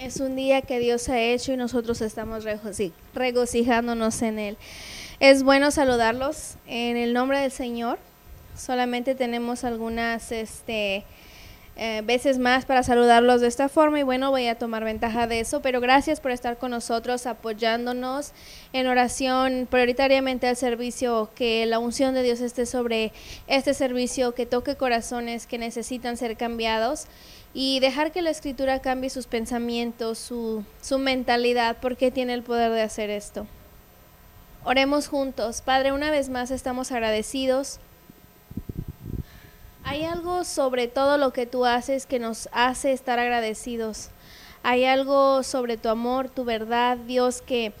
[0.00, 2.46] Es un día que Dios ha hecho y nosotros estamos
[3.14, 4.56] regocijándonos en él.
[5.20, 7.98] Es bueno saludarlos en el nombre del Señor.
[8.56, 11.04] Solamente tenemos algunas este,
[11.76, 15.40] eh, veces más para saludarlos de esta forma y bueno, voy a tomar ventaja de
[15.40, 18.32] eso, pero gracias por estar con nosotros apoyándonos
[18.72, 23.12] en oración, prioritariamente al servicio, que la unción de Dios esté sobre
[23.48, 27.06] este servicio, que toque corazones que necesitan ser cambiados
[27.52, 32.72] y dejar que la escritura cambie sus pensamientos, su, su mentalidad, porque tiene el poder
[32.72, 33.46] de hacer esto.
[34.62, 35.62] Oremos juntos.
[35.62, 37.80] Padre, una vez más estamos agradecidos.
[39.82, 44.10] Hay algo sobre todo lo que tú haces que nos hace estar agradecidos.
[44.62, 47.72] Hay algo sobre tu amor, tu verdad, Dios, que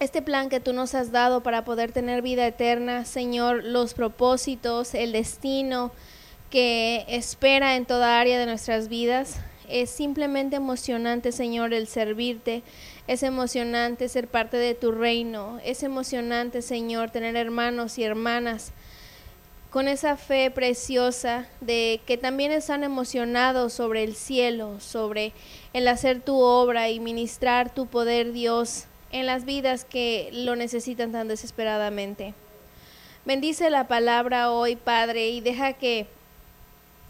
[0.00, 4.94] este plan que tú nos has dado para poder tener vida eterna, Señor, los propósitos,
[4.94, 5.92] el destino,
[6.50, 9.40] que espera en toda área de nuestras vidas.
[9.68, 12.62] Es simplemente emocionante, Señor, el servirte.
[13.06, 15.58] Es emocionante ser parte de tu reino.
[15.64, 18.72] Es emocionante, Señor, tener hermanos y hermanas
[19.70, 25.32] con esa fe preciosa de que también están emocionados sobre el cielo, sobre
[25.74, 31.12] el hacer tu obra y ministrar tu poder, Dios, en las vidas que lo necesitan
[31.12, 32.32] tan desesperadamente.
[33.26, 36.06] Bendice la palabra hoy, Padre, y deja que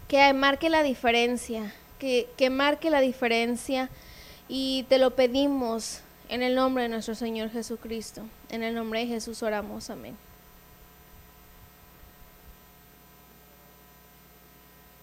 [0.07, 3.89] que marque la diferencia, que, que marque la diferencia
[4.47, 8.23] y te lo pedimos en el nombre de nuestro Señor Jesucristo.
[8.49, 10.15] En el nombre de Jesús oramos, amén.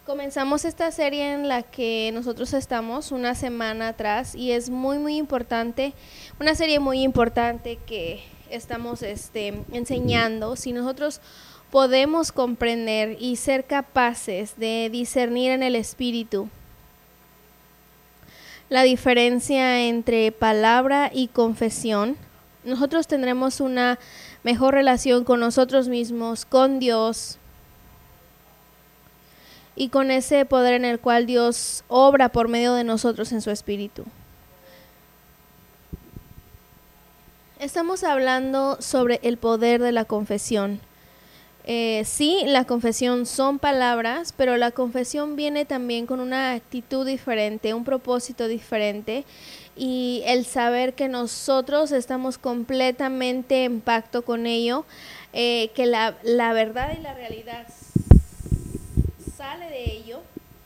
[0.06, 5.16] Comenzamos esta serie en la que nosotros estamos una semana atrás y es muy muy
[5.16, 5.94] importante,
[6.38, 10.56] una serie muy importante que estamos este, enseñando.
[10.56, 11.22] Si nosotros
[11.74, 16.48] podemos comprender y ser capaces de discernir en el espíritu
[18.68, 22.16] la diferencia entre palabra y confesión,
[22.62, 23.98] nosotros tendremos una
[24.44, 27.38] mejor relación con nosotros mismos, con Dios
[29.74, 33.50] y con ese poder en el cual Dios obra por medio de nosotros en su
[33.50, 34.04] espíritu.
[37.58, 40.80] Estamos hablando sobre el poder de la confesión.
[41.66, 47.72] Eh, sí, la confesión son palabras, pero la confesión viene también con una actitud diferente,
[47.72, 49.24] un propósito diferente
[49.74, 54.84] y el saber que nosotros estamos completamente en pacto con ello,
[55.32, 57.66] eh, que la, la verdad y la realidad
[59.34, 60.20] sale de ello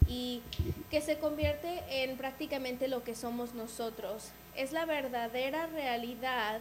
[0.08, 0.42] y
[0.90, 4.30] que se convierte en prácticamente lo que somos nosotros.
[4.56, 6.60] Es la verdadera realidad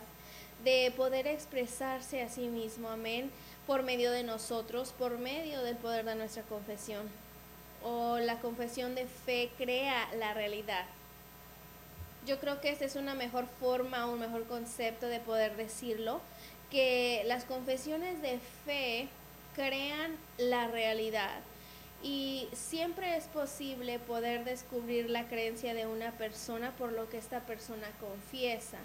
[0.63, 3.31] de poder expresarse a sí mismo, amén
[3.67, 7.07] por medio de nosotros, por medio del poder de nuestra confesión.
[7.83, 10.85] O la confesión de fe crea la realidad.
[12.25, 16.21] Yo creo que esta es una mejor forma, un mejor concepto de poder decirlo,
[16.71, 19.09] que las confesiones de fe
[19.53, 21.39] crean la realidad.
[22.03, 27.41] Y siempre es posible poder descubrir la creencia de una persona por lo que esta
[27.41, 28.77] persona confiesa.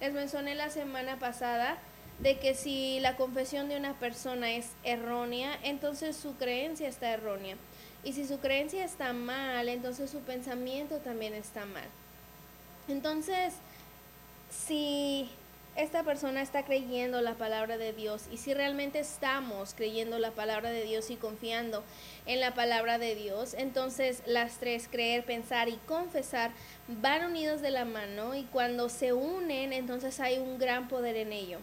[0.00, 1.78] Les mencioné la semana pasada
[2.18, 7.56] de que si la confesión de una persona es errónea, entonces su creencia está errónea.
[8.04, 11.88] Y si su creencia está mal, entonces su pensamiento también está mal.
[12.86, 13.54] Entonces,
[14.50, 15.28] si
[15.74, 20.70] esta persona está creyendo la palabra de Dios y si realmente estamos creyendo la palabra
[20.70, 21.82] de Dios y confiando
[22.26, 26.52] en la palabra de Dios, entonces las tres, creer, pensar y confesar,
[26.86, 31.32] van unidos de la mano y cuando se unen, entonces hay un gran poder en
[31.32, 31.58] ello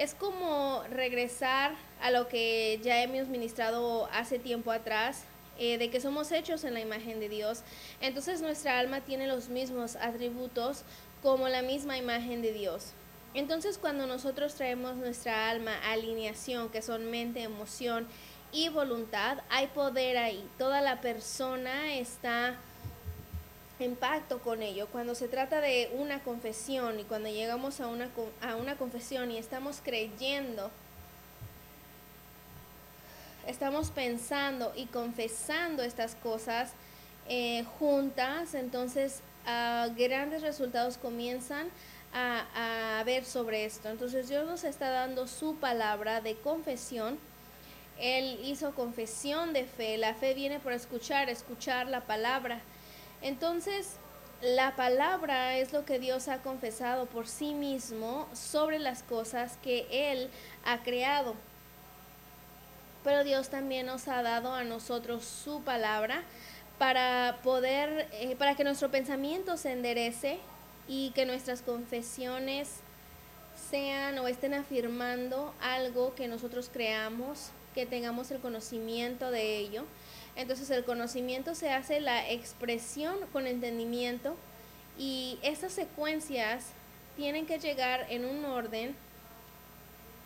[0.00, 5.24] es como regresar a lo que ya hemos ministrado hace tiempo atrás,
[5.58, 7.60] eh, de que somos hechos en la imagen de Dios.
[8.00, 10.84] Entonces nuestra alma tiene los mismos atributos
[11.22, 12.92] como la misma imagen de Dios.
[13.34, 18.08] Entonces cuando nosotros traemos nuestra alma a alineación, que son mente, emoción
[18.52, 20.48] y voluntad, hay poder ahí.
[20.56, 22.58] Toda la persona está
[23.80, 24.86] en pacto con ello.
[24.90, 28.10] Cuando se trata de una confesión y cuando llegamos a una,
[28.40, 30.70] a una confesión y estamos creyendo,
[33.46, 36.72] estamos pensando y confesando estas cosas
[37.28, 41.68] eh, juntas, entonces ah, grandes resultados comienzan
[42.12, 43.88] a, a ver sobre esto.
[43.88, 47.18] Entonces Dios nos está dando su palabra de confesión.
[47.98, 49.98] Él hizo confesión de fe.
[49.98, 52.60] La fe viene por escuchar, escuchar la palabra.
[53.22, 53.96] Entonces,
[54.42, 59.86] la palabra es lo que Dios ha confesado por sí mismo sobre las cosas que
[59.90, 60.30] Él
[60.64, 61.34] ha creado.
[63.04, 66.22] Pero Dios también nos ha dado a nosotros su palabra
[66.78, 70.38] para poder, eh, para que nuestro pensamiento se enderece
[70.88, 72.80] y que nuestras confesiones
[73.70, 79.84] sean o estén afirmando algo que nosotros creamos, que tengamos el conocimiento de ello.
[80.36, 84.36] Entonces el conocimiento se hace la expresión con entendimiento
[84.98, 86.66] y estas secuencias
[87.16, 88.94] tienen que llegar en un orden.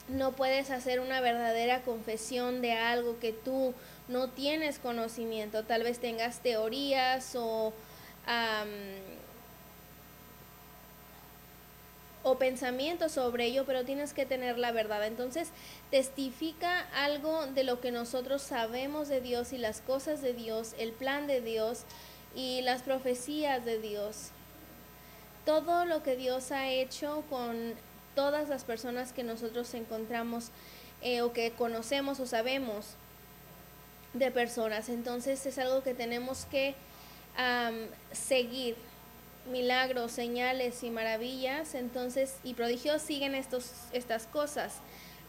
[0.08, 3.74] No puedes hacer una verdadera confesión de algo que tú
[4.08, 5.64] no tienes conocimiento.
[5.64, 7.72] Tal vez tengas teorías o
[12.24, 15.06] o pensamientos sobre ello, pero tienes que tener la verdad.
[15.06, 15.50] Entonces,
[15.90, 20.92] testifica algo de lo que nosotros sabemos de Dios y las cosas de Dios, el
[20.92, 21.82] plan de Dios
[22.34, 24.30] y las profecías de Dios.
[25.44, 27.74] Todo lo que Dios ha hecho con
[28.14, 30.50] todas las personas que nosotros encontramos
[31.02, 32.96] eh, o que conocemos o sabemos
[34.14, 34.88] de personas.
[34.88, 36.74] Entonces es algo que tenemos que
[38.12, 38.76] seguir
[39.50, 44.80] milagros, señales y maravillas, entonces y prodigios siguen estos, estas cosas.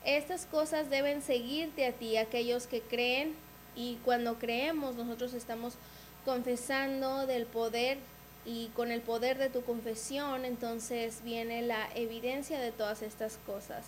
[0.03, 3.35] Estas cosas deben seguirte a ti, aquellos que creen,
[3.75, 5.75] y cuando creemos nosotros estamos
[6.23, 7.97] confesando del poder
[8.45, 13.85] y con el poder de tu confesión, entonces viene la evidencia de todas estas cosas.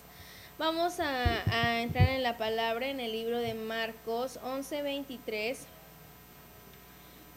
[0.58, 5.56] Vamos a, a entrar en la palabra en el libro de Marcos 11:23.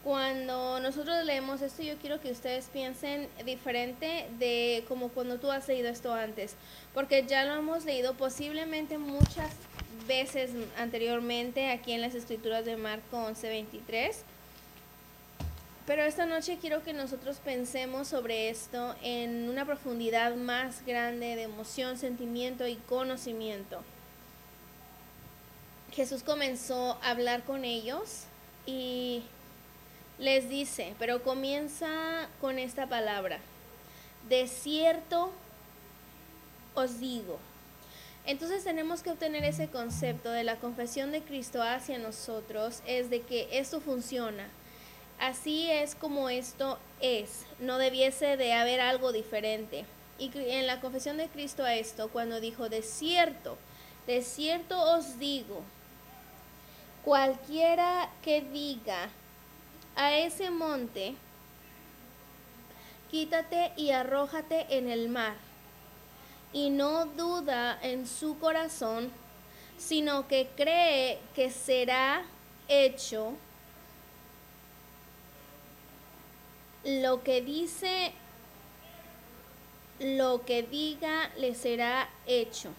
[0.03, 5.68] Cuando nosotros leemos esto, yo quiero que ustedes piensen diferente de como cuando tú has
[5.68, 6.56] leído esto antes,
[6.95, 9.51] porque ya lo hemos leído posiblemente muchas
[10.07, 14.24] veces anteriormente aquí en las escrituras de Marco 11:23.
[15.86, 21.44] Pero esta noche quiero que nosotros pensemos sobre esto en una profundidad más grande de
[21.44, 23.83] emoción, sentimiento y conocimiento.
[25.92, 28.24] Jesús comenzó a hablar con ellos
[28.65, 29.24] y
[30.21, 33.39] les dice, pero comienza con esta palabra,
[34.29, 35.31] de cierto
[36.75, 37.39] os digo.
[38.27, 43.21] Entonces tenemos que obtener ese concepto de la confesión de Cristo hacia nosotros, es de
[43.21, 44.47] que esto funciona.
[45.19, 49.85] Así es como esto es, no debiese de haber algo diferente.
[50.19, 53.57] Y en la confesión de Cristo a esto, cuando dijo, de cierto,
[54.06, 55.63] de cierto os digo,
[57.03, 59.09] cualquiera que diga
[59.95, 61.15] a ese monte,
[63.09, 65.35] quítate y arrójate en el mar,
[66.53, 69.11] y no duda en su corazón,
[69.77, 72.23] sino que cree que será
[72.67, 73.33] hecho
[76.83, 78.13] lo que dice,
[79.99, 82.71] lo que diga le será hecho.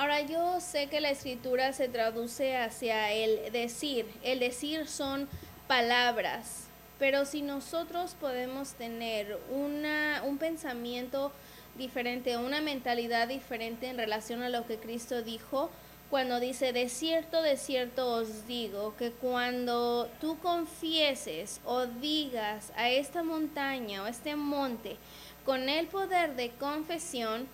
[0.00, 4.06] Ahora yo sé que la escritura se traduce hacia el decir.
[4.22, 5.28] El decir son
[5.68, 6.68] palabras,
[6.98, 11.32] pero si nosotros podemos tener una, un pensamiento
[11.76, 15.68] diferente, una mentalidad diferente en relación a lo que Cristo dijo,
[16.08, 22.88] cuando dice, de cierto, de cierto os digo, que cuando tú confieses o digas a
[22.88, 24.96] esta montaña o este monte
[25.44, 27.48] con el poder de confesión,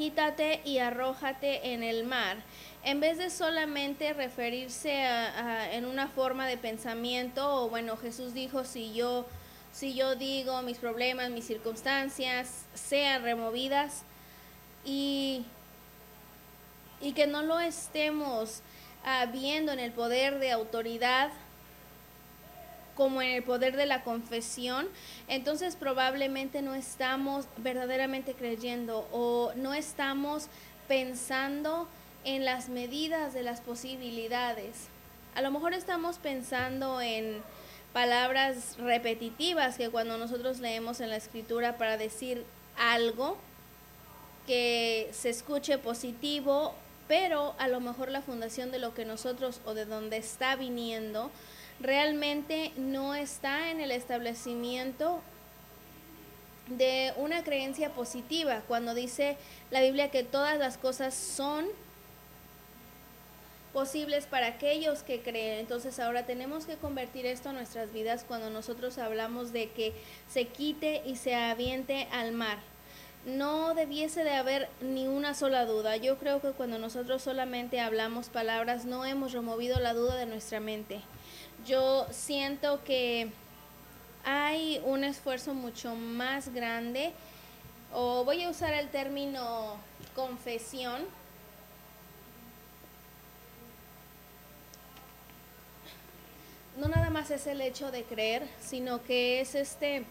[0.00, 2.38] quítate y arrójate en el mar,
[2.84, 8.64] en vez de solamente referirse a, en una forma de pensamiento, o bueno, Jesús dijo,
[8.64, 9.26] si yo,
[9.72, 14.04] si yo digo mis problemas, mis circunstancias sean removidas,
[14.86, 15.44] y,
[17.02, 18.62] y que no lo estemos
[19.04, 21.30] ah, viendo en el poder de autoridad,
[23.00, 24.86] como en el poder de la confesión,
[25.26, 30.48] entonces probablemente no estamos verdaderamente creyendo o no estamos
[30.86, 31.88] pensando
[32.26, 34.88] en las medidas de las posibilidades.
[35.34, 37.42] A lo mejor estamos pensando en
[37.94, 42.44] palabras repetitivas que cuando nosotros leemos en la escritura para decir
[42.76, 43.38] algo
[44.46, 46.74] que se escuche positivo,
[47.08, 51.30] pero a lo mejor la fundación de lo que nosotros o de donde está viniendo
[51.80, 55.20] realmente no está en el establecimiento
[56.68, 59.36] de una creencia positiva, cuando dice
[59.70, 61.66] la Biblia que todas las cosas son
[63.72, 65.58] posibles para aquellos que creen.
[65.58, 69.94] Entonces ahora tenemos que convertir esto en nuestras vidas cuando nosotros hablamos de que
[70.28, 72.58] se quite y se aviente al mar.
[73.26, 75.96] No debiese de haber ni una sola duda.
[75.96, 80.58] Yo creo que cuando nosotros solamente hablamos palabras no hemos removido la duda de nuestra
[80.58, 81.00] mente
[81.66, 83.30] yo siento que
[84.24, 87.12] hay un esfuerzo mucho más grande,
[87.92, 89.76] o voy a usar el término
[90.14, 91.04] confesión,
[96.76, 100.04] no nada más es el hecho de creer, sino que es este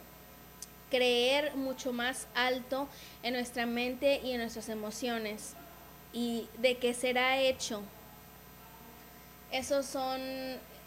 [0.90, 2.88] creer mucho más alto
[3.24, 5.54] en nuestra mente y en nuestras emociones
[6.14, 7.82] y de que será hecho.
[9.52, 10.20] Esos son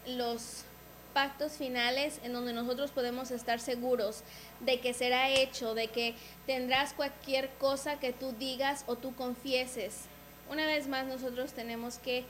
[0.07, 0.65] los
[1.13, 4.23] pactos finales en donde nosotros podemos estar seguros
[4.59, 10.05] de que será hecho, de que tendrás cualquier cosa que tú digas o tú confieses.
[10.49, 12.25] Una vez más nosotros tenemos que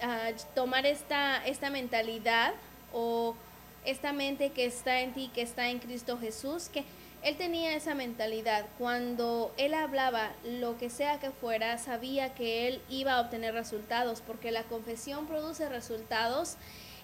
[0.00, 2.54] ah, tomar esta, esta mentalidad
[2.92, 3.36] o
[3.84, 6.84] esta mente que está en ti, que está en Cristo Jesús, que
[7.22, 8.66] él tenía esa mentalidad.
[8.78, 14.20] Cuando él hablaba, lo que sea que fuera, sabía que él iba a obtener resultados,
[14.20, 16.56] porque la confesión produce resultados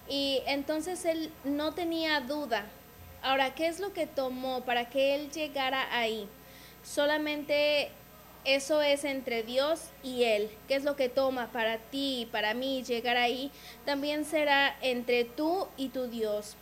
[0.08, 2.66] y entonces él no tenía duda.
[3.22, 6.28] Ahora, ¿qué es lo que tomó para que él llegara ahí?
[6.82, 7.90] Solamente
[8.44, 10.50] eso es entre Dios y Él.
[10.68, 13.50] ¿Qué es lo que toma para ti y para mí llegar ahí?
[13.84, 16.56] También será entre tú y tu Dios.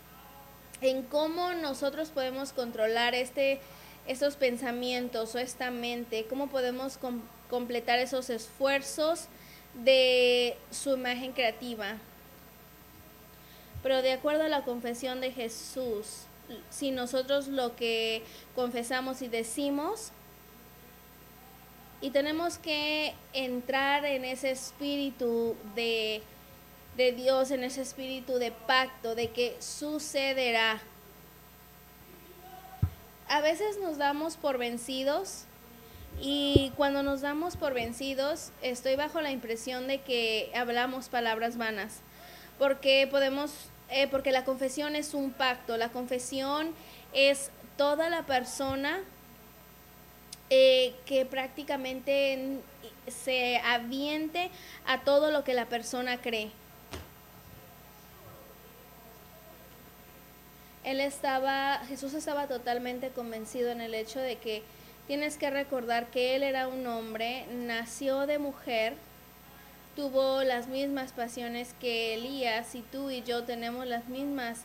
[0.80, 3.60] En cómo nosotros podemos controlar este,
[4.06, 6.98] esos pensamientos o esta mente, cómo podemos
[7.48, 9.26] completar esos esfuerzos
[9.74, 11.96] de su imagen creativa.
[13.82, 16.24] Pero de acuerdo a la confesión de Jesús,
[16.70, 18.22] si nosotros lo que
[18.54, 20.12] confesamos y decimos,
[22.00, 26.22] y tenemos que entrar en ese espíritu de,
[26.96, 30.80] de Dios, en ese espíritu de pacto, de que sucederá.
[33.28, 35.44] A veces nos damos por vencidos
[36.20, 42.00] y cuando nos damos por vencidos estoy bajo la impresión de que hablamos palabras vanas,
[42.58, 43.52] porque podemos
[43.88, 46.74] eh, porque la confesión es un pacto, la confesión
[47.12, 49.00] es toda la persona
[50.50, 52.58] eh, que prácticamente
[53.06, 54.50] se aviente
[54.86, 56.50] a todo lo que la persona cree.
[60.86, 64.62] Él estaba, Jesús estaba totalmente convencido en el hecho de que
[65.08, 68.94] tienes que recordar que él era un hombre, nació de mujer,
[69.96, 74.60] tuvo las mismas pasiones que Elías y tú y yo tenemos las mismas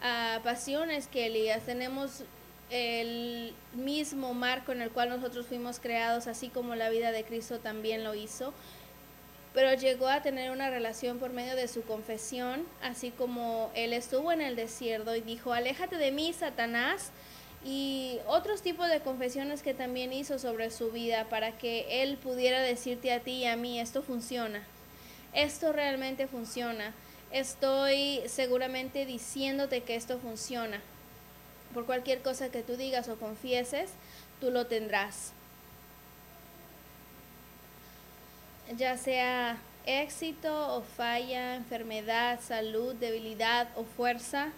[0.00, 2.22] ah, pasiones que Elías, tenemos
[2.70, 7.58] el mismo marco en el cual nosotros fuimos creados, así como la vida de Cristo
[7.58, 8.54] también lo hizo,
[9.54, 14.32] pero llegó a tener una relación por medio de su confesión, así como él estuvo
[14.32, 17.12] en el desierto y dijo, aléjate de mí, Satanás,
[17.64, 22.60] y otros tipos de confesiones que también hizo sobre su vida para que él pudiera
[22.60, 24.66] decirte a ti y a mí, esto funciona
[25.34, 26.94] esto realmente funciona.
[27.30, 30.80] Estoy seguramente diciéndote que esto funciona.
[31.74, 33.90] Por cualquier cosa que tú digas o confieses,
[34.40, 35.32] tú lo tendrás.
[38.76, 44.52] Ya sea éxito o falla, enfermedad, salud, debilidad o fuerza,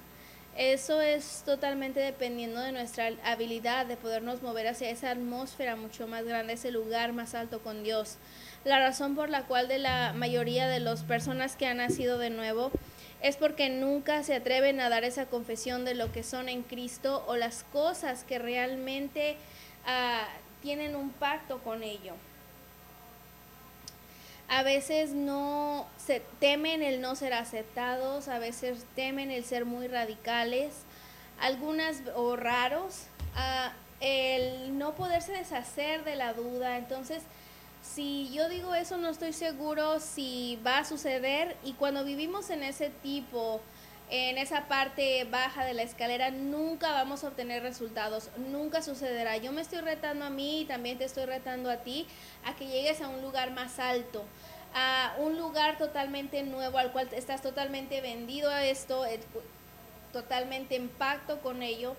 [0.57, 6.25] eso es totalmente dependiendo de nuestra habilidad de podernos mover hacia esa atmósfera mucho más
[6.25, 8.17] grande, ese lugar más alto con Dios
[8.67, 12.31] la razón por la cual de la mayoría de las personas que han nacido de
[12.31, 12.73] nuevo
[13.23, 17.25] es porque nunca se atreven a dar esa confesión de lo que son en Cristo
[17.29, 19.37] o las cosas que realmente
[19.87, 20.27] ah,
[20.63, 22.15] tienen un pacto con ello.
[24.49, 29.89] A veces no se temen el no ser aceptados, a veces temen el ser muy
[29.89, 30.73] radicales,
[31.41, 36.77] algunas o raros, ah, el no poderse deshacer de la duda.
[36.77, 37.23] Entonces,
[37.83, 42.63] si yo digo eso no estoy seguro si va a suceder y cuando vivimos en
[42.63, 43.61] ese tipo,
[44.09, 49.37] en esa parte baja de la escalera, nunca vamos a obtener resultados, nunca sucederá.
[49.37, 52.07] Yo me estoy retando a mí y también te estoy retando a ti
[52.45, 54.25] a que llegues a un lugar más alto,
[54.75, 59.19] a un lugar totalmente nuevo al cual estás totalmente vendido a esto, eh,
[60.13, 61.97] totalmente en pacto con ello.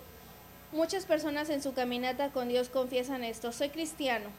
[0.71, 4.29] Muchas personas en su caminata con Dios confiesan esto, soy cristiano,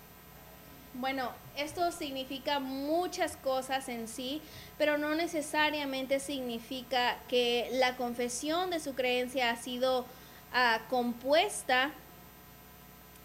[0.94, 4.42] bueno, esto significa muchas cosas en sí,
[4.78, 10.06] pero no necesariamente significa que la confesión de su creencia ha sido
[10.52, 11.92] ah, compuesta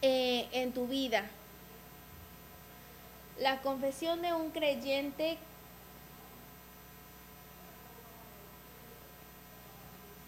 [0.02, 1.24] eh, en tu vida.
[3.40, 5.38] La confesión de un creyente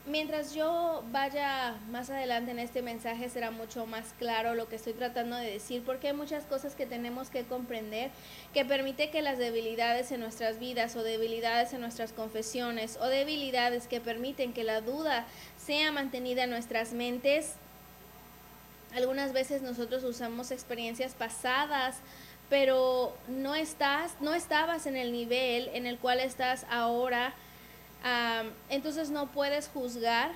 [0.08, 4.94] Mientras yo vaya más adelante en este mensaje será mucho más claro lo que estoy
[4.94, 8.12] tratando de decir porque hay muchas cosas que tenemos que comprender
[8.54, 13.88] que permite que las debilidades en nuestras vidas o debilidades en nuestras confesiones o debilidades
[13.88, 15.26] que permiten que la duda
[15.58, 17.56] sea mantenida en nuestras mentes.
[18.94, 21.98] Algunas veces nosotros usamos experiencias pasadas
[22.48, 27.34] pero no estás no estabas en el nivel en el cual estás ahora
[28.70, 30.32] entonces no puedes juzgar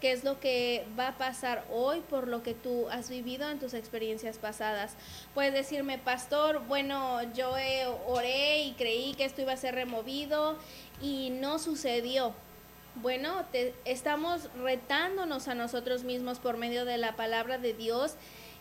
[0.00, 3.58] qué es lo que va a pasar hoy por lo que tú has vivido en
[3.58, 4.94] tus experiencias pasadas.
[5.34, 7.52] Puedes decirme, pastor, bueno, yo
[8.06, 10.56] oré y creí que esto iba a ser removido
[11.02, 12.32] y no sucedió.
[12.96, 18.14] Bueno, te, estamos retándonos a nosotros mismos por medio de la palabra de Dios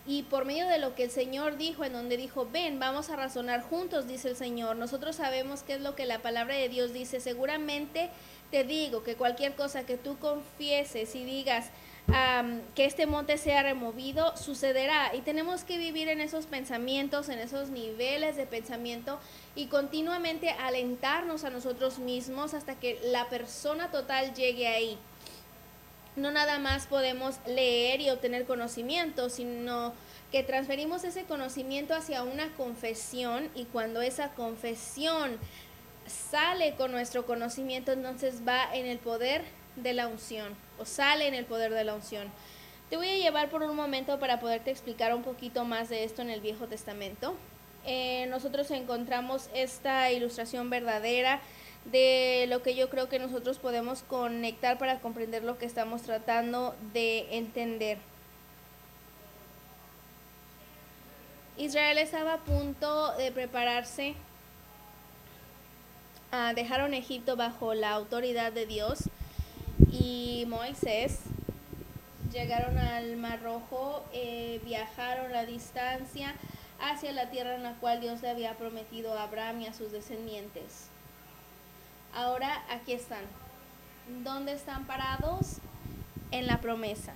[0.06, 3.18] y por medio de lo que el Señor dijo, en donde dijo, ven, vamos a
[3.18, 4.78] razonar juntos, dice el Señor.
[4.78, 7.20] Nosotros sabemos qué es lo que la palabra de Dios dice.
[7.20, 8.10] Seguramente
[8.52, 11.70] te digo que cualquier cosa que tú confieses y digas
[12.74, 15.14] que este monte sea removido, sucederá.
[15.14, 19.20] Y tenemos que vivir en esos pensamientos, en esos niveles de pensamiento
[19.56, 24.98] y continuamente alentarnos a nosotros mismos hasta que la persona total llegue ahí.
[26.16, 29.94] No nada más podemos leer y obtener conocimiento, sino
[30.32, 35.38] que transferimos ese conocimiento hacia una confesión y cuando esa confesión
[36.08, 39.44] sale con nuestro conocimiento, entonces va en el poder
[39.76, 42.32] de la unción o sale en el poder de la unción.
[42.90, 46.22] Te voy a llevar por un momento para poderte explicar un poquito más de esto
[46.22, 47.36] en el Viejo Testamento.
[47.86, 51.42] Eh, nosotros encontramos esta ilustración verdadera
[51.86, 56.76] de lo que yo creo que nosotros podemos conectar para comprender lo que estamos tratando
[56.94, 57.98] de entender.
[61.58, 64.16] Israel estaba a punto de prepararse
[66.56, 69.10] dejaron Egipto bajo la autoridad de Dios
[69.92, 71.22] y Moisés
[72.32, 76.36] llegaron al Mar Rojo, eh, viajaron la distancia
[76.80, 79.92] hacia la tierra en la cual Dios le había prometido a Abraham y a sus
[79.92, 80.90] descendientes.
[82.14, 83.24] Ahora aquí están.
[84.24, 85.58] ¿Dónde están parados?
[86.32, 87.14] En la promesa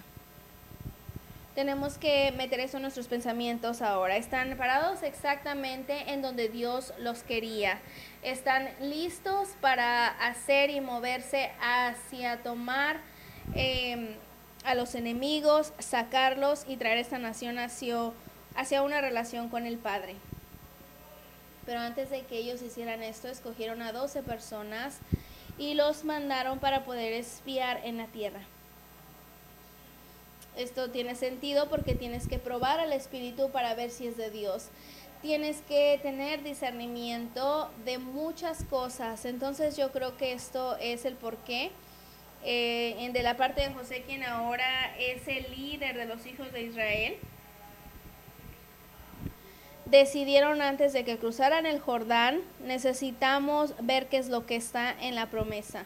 [1.56, 4.18] tenemos que meter eso en nuestros pensamientos ahora.
[4.18, 7.80] Están parados exactamente en donde Dios los quería.
[8.24, 13.02] Están listos para hacer y moverse hacia tomar
[13.54, 14.16] em,
[14.64, 18.12] a los enemigos, sacarlos y traer esta nación hacia,
[18.56, 20.16] hacia una relación con el Padre.
[21.66, 25.00] Pero antes de que ellos hicieran esto, escogieron a 12 personas
[25.58, 28.42] y los mandaron para poder espiar en la tierra.
[30.56, 34.68] Esto tiene sentido porque tienes que probar al Espíritu para ver si es de Dios.
[35.22, 39.26] Tienes que tener discernimiento de muchas cosas.
[39.26, 41.72] Entonces yo creo que esto es el porqué.
[42.44, 46.64] Eh, de la parte de José, quien ahora es el líder de los hijos de
[46.64, 47.18] Israel,
[49.86, 55.14] decidieron antes de que cruzaran el Jordán, necesitamos ver qué es lo que está en
[55.14, 55.86] la promesa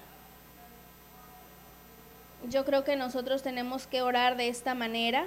[2.50, 5.26] yo creo que nosotros tenemos que orar de esta manera.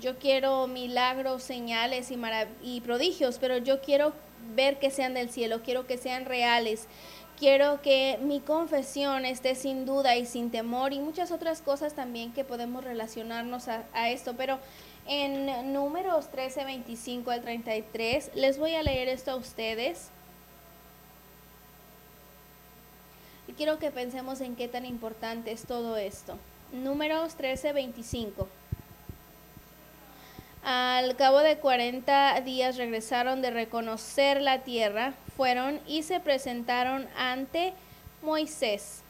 [0.00, 2.18] Yo quiero milagros, señales y,
[2.62, 4.12] y prodigios, pero yo quiero
[4.54, 6.86] ver que sean del cielo, quiero que sean reales.
[7.38, 12.32] Quiero que mi confesión esté sin duda y sin temor y muchas otras cosas también
[12.32, 14.34] que podemos relacionarnos a, a esto.
[14.36, 14.58] Pero
[15.06, 20.10] en números 13, 25 al 33, les voy a leer esto a ustedes.
[23.48, 26.38] Y quiero que pensemos en qué tan importante es todo esto.
[26.72, 28.48] Números 13, 25.
[30.64, 37.72] Al cabo de 40 días regresaron de reconocer la tierra, fueron y se presentaron ante
[38.20, 39.02] Moisés.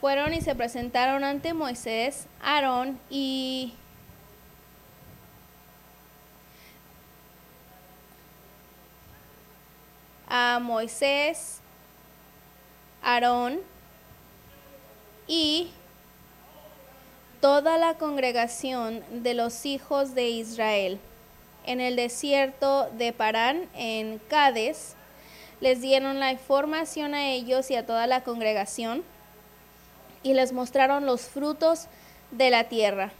[0.00, 3.74] Fueron y se presentaron ante Moisés, Aarón y
[10.28, 11.60] a Moisés,
[13.02, 13.60] Aarón
[15.26, 15.70] y
[17.40, 21.00] toda la congregación de los hijos de Israel
[21.68, 24.94] en el desierto de Parán, en Cades,
[25.60, 29.04] les dieron la información a ellos y a toda la congregación
[30.22, 31.86] y les mostraron los frutos
[32.30, 33.12] de la tierra.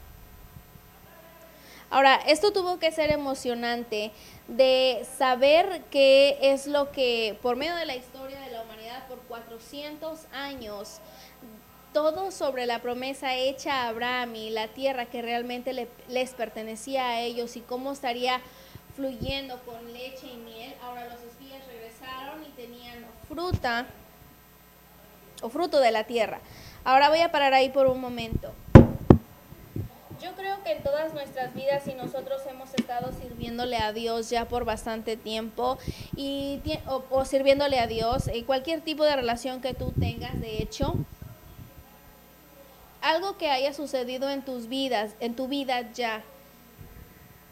[1.90, 4.12] Ahora, esto tuvo que ser emocionante
[4.46, 9.18] de saber qué es lo que, por medio de la historia de la humanidad, por
[9.20, 11.00] 400 años,
[11.94, 17.20] todo sobre la promesa hecha a Abraham y la tierra que realmente les pertenecía a
[17.22, 18.42] ellos y cómo estaría
[18.94, 20.74] fluyendo con leche y miel.
[20.82, 23.86] Ahora los espías regresaron y tenían fruta
[25.40, 26.40] o fruto de la tierra.
[26.84, 28.52] Ahora voy a parar ahí por un momento.
[30.20, 34.48] Yo creo que en todas nuestras vidas, y nosotros hemos estado sirviéndole a Dios ya
[34.48, 35.78] por bastante tiempo,
[36.16, 40.94] y, o, sirviéndole a Dios, y cualquier tipo de relación que tú tengas, de hecho,
[43.00, 46.24] algo que haya sucedido en tus vidas, en tu vida ya,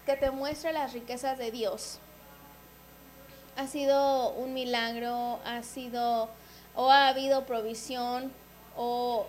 [0.04, 2.00] que te muestre las riquezas de Dios.
[3.56, 6.28] ha sido un milagro, ha sido
[6.74, 8.30] o ha habido provisión
[8.76, 9.26] o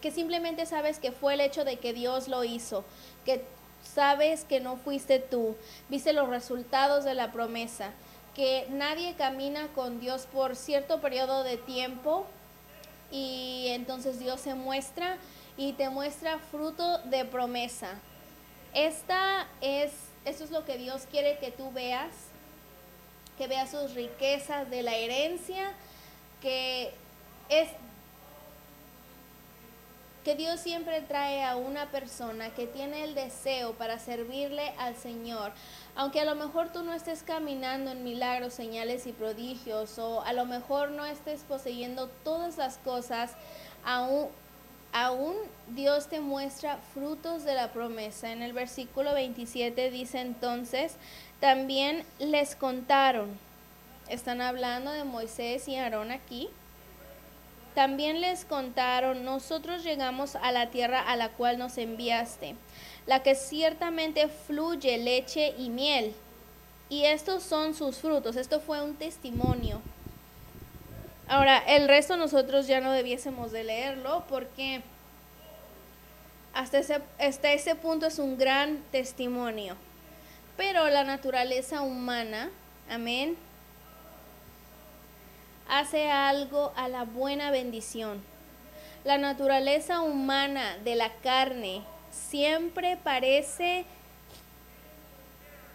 [0.00, 2.84] que, simplemente sabes que fue el hecho de que Dios lo hizo,
[3.26, 3.44] que
[3.82, 5.56] sabes que no fuiste tú,
[5.90, 7.90] viste los resultados de la promesa,
[8.34, 12.26] que nadie camina con Dios por cierto periodo de tiempo
[13.10, 15.18] y entonces Dios se muestra
[15.58, 17.90] y te muestra fruto de promesa.
[18.72, 19.92] Esta es,
[20.24, 22.12] eso es lo que Dios quiere que tú veas,
[23.36, 25.72] que veas sus riquezas de la herencia,
[26.40, 26.92] que
[27.48, 27.68] es
[30.28, 35.52] que Dios siempre trae a una persona que tiene el deseo para servirle al Señor.
[35.96, 40.34] Aunque a lo mejor tú no estés caminando en milagros, señales y prodigios, o a
[40.34, 43.36] lo mejor no estés poseyendo todas las cosas,
[43.86, 44.28] aún,
[44.92, 45.34] aún
[45.68, 48.30] Dios te muestra frutos de la promesa.
[48.30, 50.96] En el versículo 27 dice entonces,
[51.40, 53.30] también les contaron,
[54.10, 56.50] están hablando de Moisés y Aarón aquí,
[57.78, 62.56] también les contaron, nosotros llegamos a la tierra a la cual nos enviaste,
[63.06, 66.12] la que ciertamente fluye leche y miel.
[66.88, 68.34] Y estos son sus frutos.
[68.34, 69.80] Esto fue un testimonio.
[71.28, 74.82] Ahora, el resto nosotros ya no debiésemos de leerlo porque
[76.54, 79.76] hasta ese, hasta ese punto es un gran testimonio.
[80.56, 82.50] Pero la naturaleza humana,
[82.90, 83.36] amén,
[85.68, 88.22] hace algo a la buena bendición.
[89.04, 93.84] La naturaleza humana de la carne siempre parece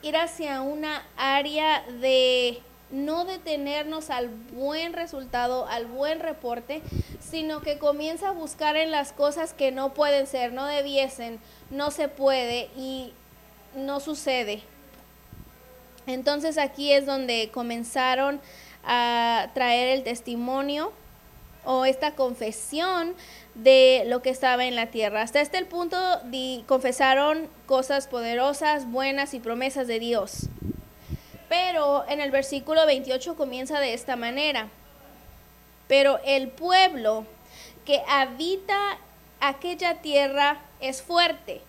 [0.02, 6.84] ir hacia una área de no detenernos al buen resultado, al buen reporte,
[7.20, 11.40] sino que comienza a buscar en las cosas que no pueden ser, no debiesen,
[11.72, 13.14] no se puede y
[13.76, 14.62] no sucede.
[16.06, 18.42] Entonces aquí es donde comenzaron
[18.84, 20.92] a traer el testimonio
[21.66, 23.16] o esta confesión
[23.56, 25.22] de lo que estaba en la tierra.
[25.22, 25.98] Hasta este punto
[26.68, 30.50] confesaron cosas poderosas, buenas y promesas de Dios.
[31.50, 34.70] Pero en el versículo 28 comienza de esta manera.
[35.88, 37.26] Pero el pueblo
[37.86, 38.98] que habita
[39.40, 41.62] aquella tierra es fuerte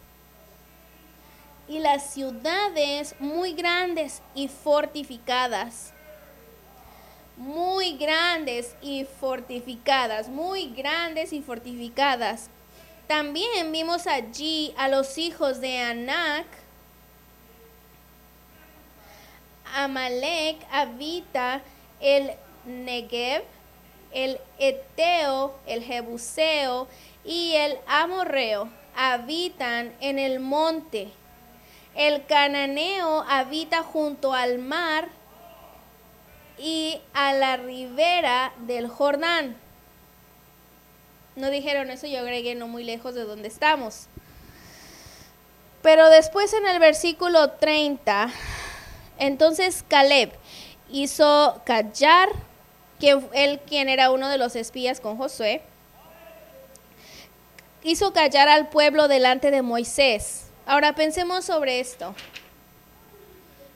[1.68, 5.93] y las ciudades muy grandes y fortificadas
[7.36, 12.48] muy grandes y fortificadas, muy grandes y fortificadas.
[13.06, 16.46] También vimos allí a los hijos de Anac.
[19.74, 21.62] Amalek habita
[22.00, 22.30] el
[22.64, 23.42] Negev,
[24.12, 26.86] el Eteo, el Jebuseo
[27.24, 31.10] y el Amorreo habitan en el monte.
[31.94, 35.08] El cananeo habita junto al mar
[36.58, 39.56] y a la ribera del Jordán.
[41.36, 44.06] No dijeron eso, yo agregué no muy lejos de donde estamos.
[45.82, 48.30] Pero después en el versículo 30,
[49.18, 50.32] entonces Caleb
[50.90, 52.28] hizo callar,
[53.00, 55.62] que él quien era uno de los espías con Josué,
[57.82, 60.46] hizo callar al pueblo delante de Moisés.
[60.66, 62.14] Ahora pensemos sobre esto.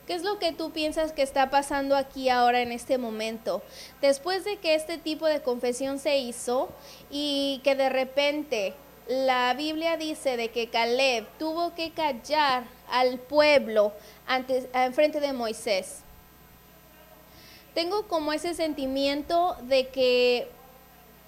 [0.09, 3.61] ¿Qué es lo que tú piensas que está pasando aquí ahora en este momento?
[4.01, 6.71] Después de que este tipo de confesión se hizo
[7.11, 8.73] y que de repente
[9.07, 13.93] la Biblia dice de que Caleb tuvo que callar al pueblo
[14.27, 15.99] antes, en frente de Moisés.
[17.75, 20.49] Tengo como ese sentimiento de que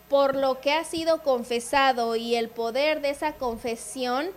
[0.09, 4.31] por lo que ha sido confesado y el poder de esa confesión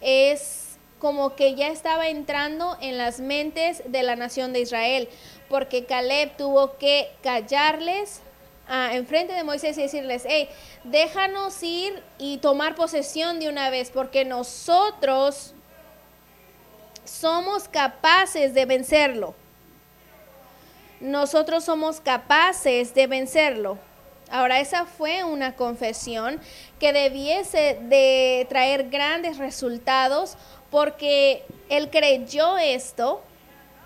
[0.00, 0.69] es
[1.00, 5.08] como que ya estaba entrando en las mentes de la nación de Israel,
[5.48, 8.20] porque Caleb tuvo que callarles
[8.68, 10.48] ah, en frente de Moisés y decirles, hey,
[10.84, 15.54] déjanos ir y tomar posesión de una vez, porque nosotros
[17.04, 19.34] somos capaces de vencerlo.
[21.00, 23.78] Nosotros somos capaces de vencerlo.
[24.30, 26.40] Ahora, esa fue una confesión
[26.78, 30.36] que debiese de traer grandes resultados
[30.70, 33.22] porque él creyó esto,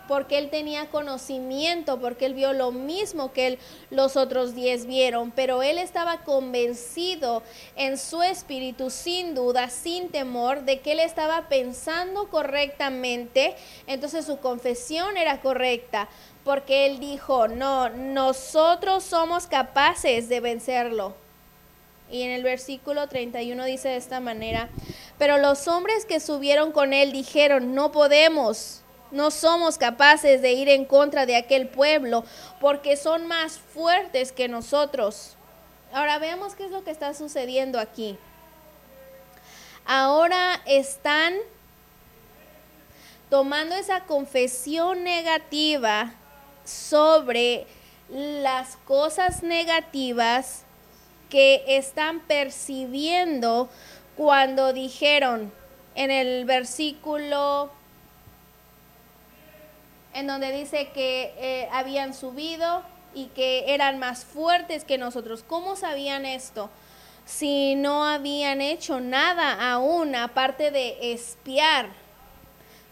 [0.06, 3.58] porque él tenía conocimiento, porque él vio lo mismo que
[3.90, 7.42] los otros diez vieron, pero él estaba convencido
[7.76, 14.38] en su espíritu, sin duda, sin temor, de que él estaba pensando correctamente, entonces su
[14.38, 16.08] confesión era correcta,
[16.44, 21.23] porque él dijo, no, nosotros somos capaces de vencerlo.
[22.14, 24.68] Y en el versículo 31 dice de esta manera,
[25.18, 30.68] pero los hombres que subieron con él dijeron, no podemos, No somos capaces de ir
[30.68, 32.24] en contra de aquel pueblo
[32.60, 35.36] porque son más fuertes que nosotros.
[35.92, 38.16] Ahora veamos qué es lo que está sucediendo aquí.
[39.84, 41.34] Ahora están
[43.28, 46.14] tomando esa confesión negativa
[46.64, 47.66] sobre
[48.08, 50.64] las cosas negativas
[51.34, 53.68] que están percibiendo
[54.16, 55.52] cuando dijeron
[55.96, 57.72] en el versículo
[60.12, 65.42] en donde dice que eh, habían subido y que eran más fuertes que nosotros.
[65.42, 66.70] ¿Cómo sabían esto?
[67.24, 71.88] Si no habían hecho nada aún aparte de espiar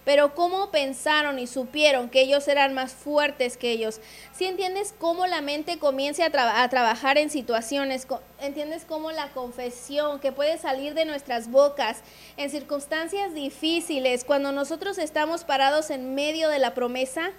[0.05, 4.01] pero cómo pensaron y supieron que ellos eran más fuertes que ellos.
[4.33, 8.07] Si entiendes cómo la mente comienza a, a, trabajar en situaciones,
[8.41, 12.01] entiendes cómo la confesión que puede salir de nuestras bocas
[12.37, 17.31] en circunstancias difíciles, cuando nosotros estamos parados en medio de la promesa.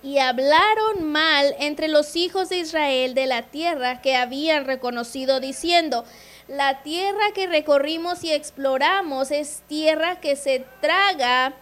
[0.00, 6.04] Y hablaron mal entre los hijos de Israel de la tierra que habían reconocido, diciendo,
[6.48, 11.52] la tierra que recorrimos y exploramos es tierra que se traga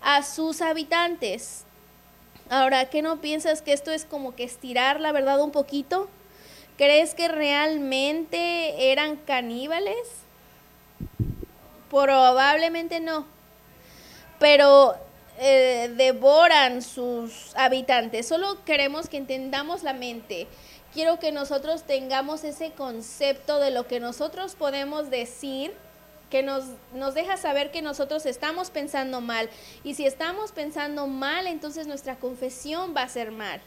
[0.00, 1.64] a sus habitantes.
[2.48, 6.08] Ahora, ¿qué no piensas que esto es como que estirar la verdad un poquito?
[6.76, 9.96] ¿Crees que realmente eran caníbales?
[11.90, 13.26] Probablemente no.
[14.38, 14.94] Pero
[15.38, 18.28] eh, devoran sus habitantes.
[18.28, 20.46] Solo queremos que entendamos la mente
[20.92, 25.74] quiero que nosotros tengamos ese concepto de lo que nosotros podemos decir
[26.30, 29.50] que nos, nos deja saber que nosotros estamos pensando mal.
[29.84, 33.60] Y si estamos pensando mal, entonces nuestra confesión va a ser mal.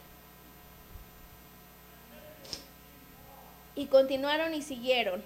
[3.75, 5.23] Y continuaron y siguieron.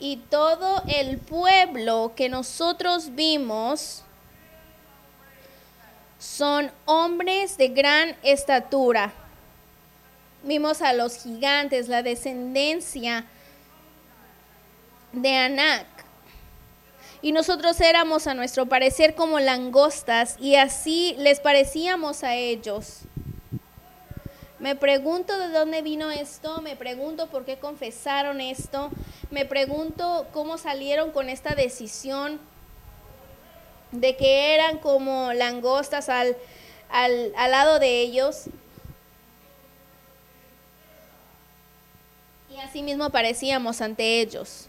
[0.00, 4.02] Y todo el pueblo que nosotros vimos
[6.18, 9.12] son hombres de gran estatura
[10.44, 13.24] Vimos a los gigantes, la descendencia
[15.12, 15.86] de Anak.
[17.22, 22.98] Y nosotros éramos a nuestro parecer como langostas y así les parecíamos a ellos.
[24.58, 28.90] Me pregunto de dónde vino esto, me pregunto por qué confesaron esto,
[29.30, 32.38] me pregunto cómo salieron con esta decisión
[33.92, 36.36] de que eran como langostas al,
[36.90, 38.44] al, al lado de ellos.
[42.54, 44.68] Y así mismo parecíamos ante ellos.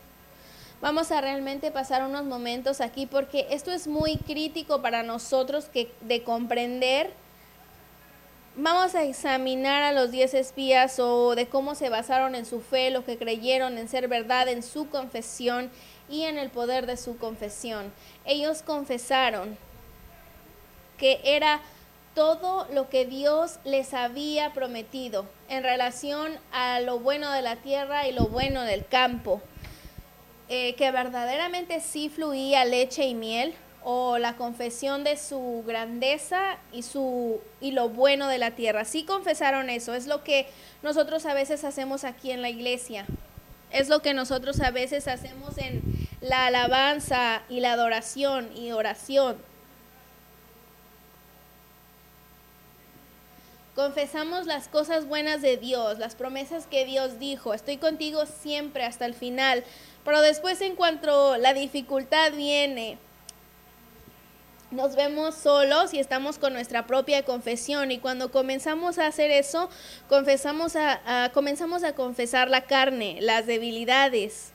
[0.82, 5.92] Vamos a realmente pasar unos momentos aquí porque esto es muy crítico para nosotros que,
[6.02, 7.12] de comprender.
[8.56, 12.90] Vamos a examinar a los diez espías o de cómo se basaron en su fe,
[12.90, 15.70] lo que creyeron en ser verdad, en su confesión
[16.10, 17.92] y en el poder de su confesión.
[18.26, 19.58] Ellos confesaron
[20.98, 21.62] que era
[22.16, 28.08] todo lo que Dios les había prometido en relación a lo bueno de la tierra
[28.08, 29.42] y lo bueno del campo,
[30.48, 36.82] eh, que verdaderamente sí fluía leche y miel, o la confesión de su grandeza y,
[36.82, 38.84] su, y lo bueno de la tierra.
[38.84, 40.48] Sí confesaron eso, es lo que
[40.82, 43.06] nosotros a veces hacemos aquí en la iglesia,
[43.72, 45.84] es lo que nosotros a veces hacemos en
[46.22, 49.38] la alabanza y la adoración y oración
[53.76, 59.06] Confesamos las cosas buenas de Dios, las promesas que Dios dijo, estoy contigo siempre hasta
[59.06, 59.66] el final,
[60.06, 62.98] pero después en cuanto la dificultad viene,
[64.72, 67.92] nos vemos solos y estamos con nuestra propia confesión.
[67.92, 69.70] Y cuando comenzamos a hacer eso,
[70.08, 74.54] confesamos a, comenzamos a confesar la carne, las debilidades,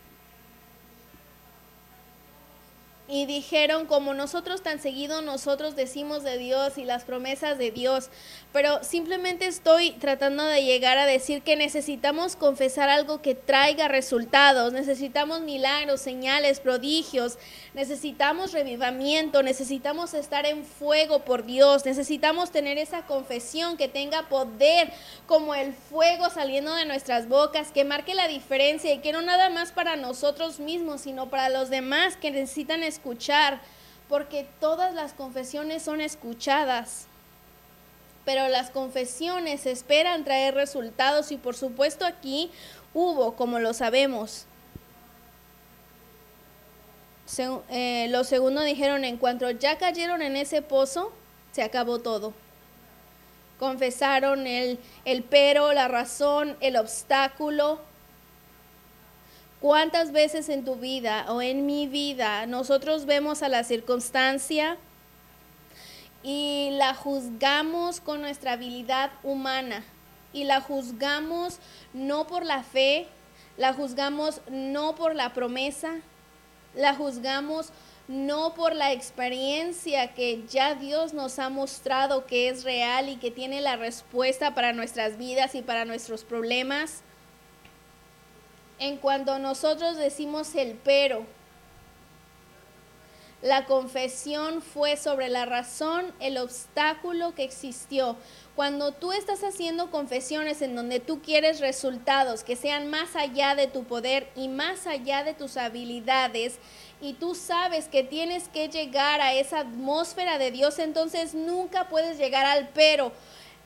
[3.11, 8.09] y dijeron, como nosotros tan seguido nosotros decimos de Dios y las promesas de Dios,
[8.53, 14.73] pero simplemente estoy tratando de llegar a decir que necesitamos confesar algo que traiga resultados,
[14.73, 17.37] necesitamos milagros, señales, prodigios,
[17.75, 24.93] necesitamos revivamiento, necesitamos estar en fuego por Dios, necesitamos tener esa confesión que tenga poder
[25.27, 29.51] como el fuego saliendo de nuestras bocas, que marque la diferencia y que no nada
[29.51, 33.61] más para nosotros mismos, sino para los demás que necesitan escuchar escuchar,
[34.09, 37.07] porque todas las confesiones son escuchadas.
[38.27, 42.51] Pero las confesiones esperan traer resultados y por supuesto aquí
[42.93, 44.45] hubo, como lo sabemos.
[47.71, 48.29] Eh, los
[48.65, 51.13] dijeron, en cuanto ya cayeron en ese pozo,
[51.53, 52.35] se acabó todo.
[53.59, 57.81] Confesaron el, el pero, la razón, el obstáculo,
[59.61, 64.79] ¿Cuántas veces en tu vida o en mi vida nosotros vemos a la circunstancia
[66.23, 69.85] y la juzgamos con nuestra habilidad humana?
[70.33, 71.59] Y la juzgamos
[71.93, 73.07] no por la fe,
[73.59, 75.97] la juzgamos no por la promesa,
[76.75, 77.71] la juzgamos
[78.09, 83.31] no por la experiencia que ya Dios nos ha mostrado que es real y que
[83.31, 87.03] tiene la respuesta para nuestras vidas y para nuestros problemas.
[88.81, 91.27] En cuanto nosotros decimos el pero,
[93.43, 98.17] la confesión fue sobre la razón, el obstáculo que existió.
[98.55, 103.67] Cuando tú estás haciendo confesiones en donde tú quieres resultados que sean más allá de
[103.67, 106.59] tu poder y más allá de tus habilidades,
[107.03, 112.19] y tú sabes que tienes que llegar a esa atmósfera de Dios, entonces nunca puedes
[112.19, 113.13] llegar al pero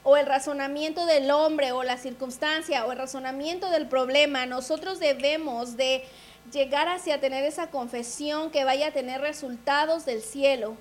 [0.05, 4.47] o el razonamiento del hombre o la circunstancia o el razonamiento del problema.
[4.47, 6.05] Nosotros debemos de
[6.53, 10.77] llegar hacia tener esa confesión que vaya a tener resultados del cielo.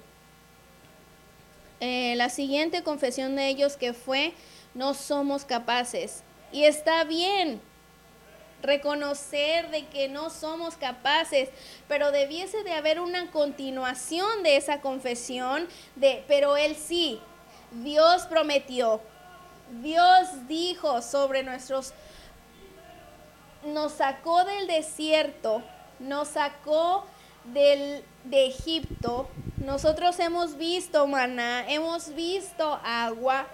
[1.79, 4.33] Eh, la siguiente confesión de ellos que fue,
[4.73, 6.23] no somos capaces.
[6.51, 7.61] Y está bien,
[8.61, 11.49] reconocer de que no somos capaces,
[11.87, 17.19] pero debiese de haber una continuación de esa confesión de, pero Él sí,
[17.71, 19.01] Dios prometió,
[19.81, 21.93] Dios dijo sobre nuestros,
[23.63, 25.63] nos sacó del desierto,
[25.99, 27.05] nos sacó
[27.45, 33.47] del, de Egipto, nosotros hemos visto maná, hemos visto agua,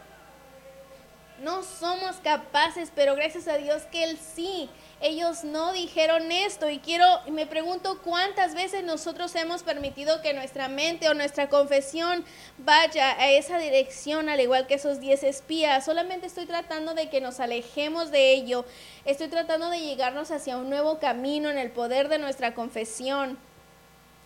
[1.42, 4.70] no somos capaces, pero gracias a Dios que Él sí,
[5.02, 10.68] ellos no dijeron esto y quiero, me pregunto cuántas veces nosotros hemos permitido que nuestra
[10.68, 12.26] mente o nuestra confesión
[12.58, 15.86] vaya a esa dirección, al igual que esos diez espías.
[15.86, 18.66] Solamente estoy tratando de que nos alejemos de ello.
[19.06, 23.38] Estoy tratando de llegarnos hacia un nuevo camino en el poder de nuestra confesión.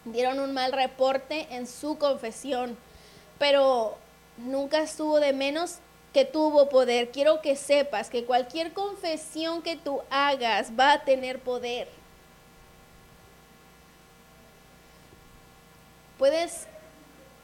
[0.05, 2.77] Dieron un mal reporte en su confesión,
[3.37, 3.95] pero
[4.37, 5.77] nunca estuvo de menos
[6.13, 7.11] que tuvo poder.
[7.11, 11.87] Quiero que sepas que cualquier confesión que tú hagas va a tener poder.
[16.19, 16.67] Puedes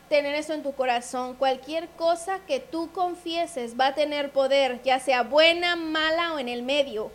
[0.08, 1.36] tener eso en tu corazón.
[1.36, 6.48] Cualquier cosa que tú confieses va a tener poder, ya sea buena, mala o en
[6.48, 7.12] el medio.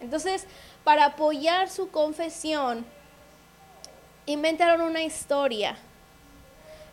[0.00, 0.46] Entonces,
[0.84, 2.86] para apoyar su confesión,
[4.26, 5.76] inventaron una historia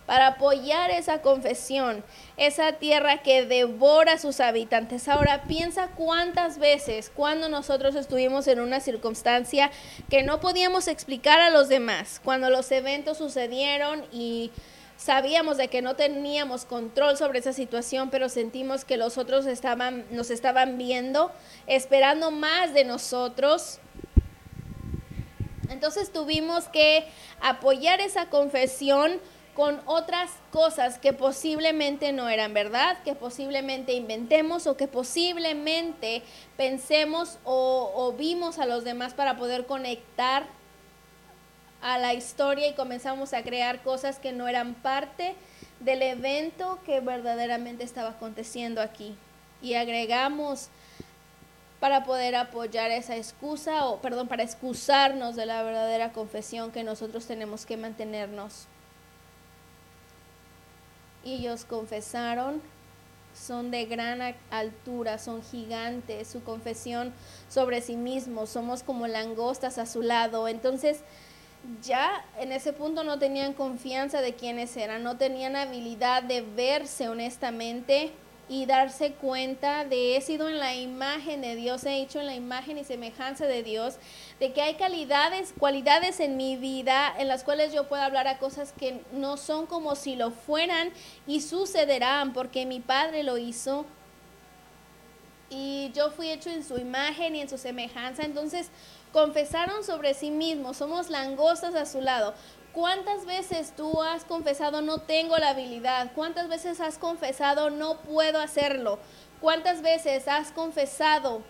[0.08, 2.04] para apoyar esa confesión,
[2.38, 5.08] esa tierra que devora a sus habitantes.
[5.10, 9.70] Ahora piensa cuántas veces cuando nosotros estuvimos en una circunstancia
[10.10, 14.52] que no podíamos explicar a los demás, cuando los eventos sucedieron y
[14.96, 20.06] sabíamos de que no teníamos control sobre esa situación, pero sentimos que los otros estaban,
[20.10, 21.34] nos estaban viendo,
[21.68, 23.80] esperando más de nosotros.
[25.70, 27.06] Entonces tuvimos que
[27.42, 29.20] apoyar esa confesión
[29.58, 36.22] con otras cosas que posiblemente no eran verdad, que posiblemente inventemos o que posiblemente
[36.56, 40.46] pensemos o, vimos a los demás para poder conectar
[41.82, 45.34] a la historia y comenzamos a crear cosas que no eran parte
[45.80, 49.16] del evento que verdaderamente estaba aconteciendo aquí.
[49.64, 50.70] Y agregamos
[51.80, 57.26] para poder apoyar esa excusa o perdón, para excusarnos de la verdadera confesión que nosotros
[57.26, 58.68] tenemos que mantenernos
[61.24, 62.62] y ellos confesaron,
[63.34, 67.14] son de gran altura, son gigantes, su confesión
[67.50, 70.48] sobre sí mismos, somos como langostas a su lado.
[70.48, 71.02] Entonces,
[71.84, 77.10] ya en ese punto no tenían confianza de quiénes eran, no tenían habilidad de verse
[77.10, 78.12] honestamente
[78.50, 82.36] y darse cuenta de he sido en la imagen de Dios, he hecho en la
[82.36, 83.96] imagen y semejanza de Dios,
[84.40, 88.40] de que hay calidades, cualidades en mi vida en las cuales yo puedo hablar a
[88.40, 90.92] cosas que no son como si lo fueran
[91.26, 93.86] y sucederán porque mi Padre lo hizo.
[95.50, 98.70] Y yo fui hecho en su imagen y en su semejanza, entonces
[99.14, 102.34] confesaron sobre sí mismos, somos langostas a su lado.
[102.74, 106.12] ¿Cuántas veces tú has confesado no tengo la habilidad?
[106.14, 109.00] ¿Cuántas veces has confesado no puedo hacerlo?
[109.42, 111.42] ¿Cuántas veces has confesado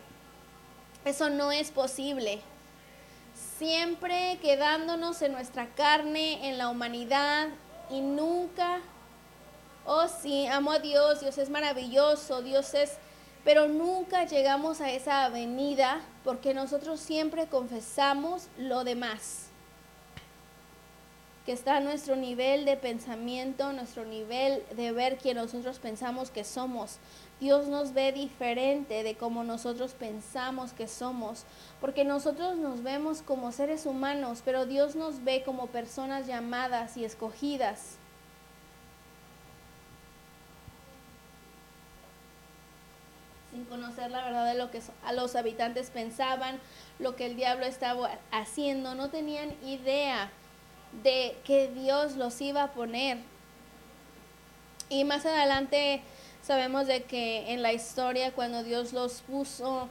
[1.03, 2.41] eso no es posible?
[3.57, 7.49] Siempre quedándonos en nuestra carne, en la humanidad
[7.89, 8.79] y nunca,
[9.85, 12.97] oh sí, amo a Dios, Dios es maravilloso, Dios es,
[13.43, 19.46] pero nunca llegamos a esa avenida porque nosotros siempre confesamos lo demás
[21.47, 26.97] que está nuestro nivel de pensamiento, nuestro nivel de ver quien nosotros pensamos que somos.
[27.39, 31.45] Dios nos ve diferente de como nosotros pensamos que somos,
[31.79, 37.05] porque nosotros nos vemos como seres humanos, pero Dios nos ve como personas llamadas y
[37.05, 37.95] escogidas.
[43.51, 46.59] Sin conocer la verdad de lo que a los habitantes pensaban,
[46.99, 50.29] lo que el diablo estaba haciendo, no tenían idea
[51.03, 53.17] de que Dios los iba a poner.
[54.89, 56.01] Y más adelante
[56.47, 59.89] Sabemos de que en la historia cuando Dios los puso,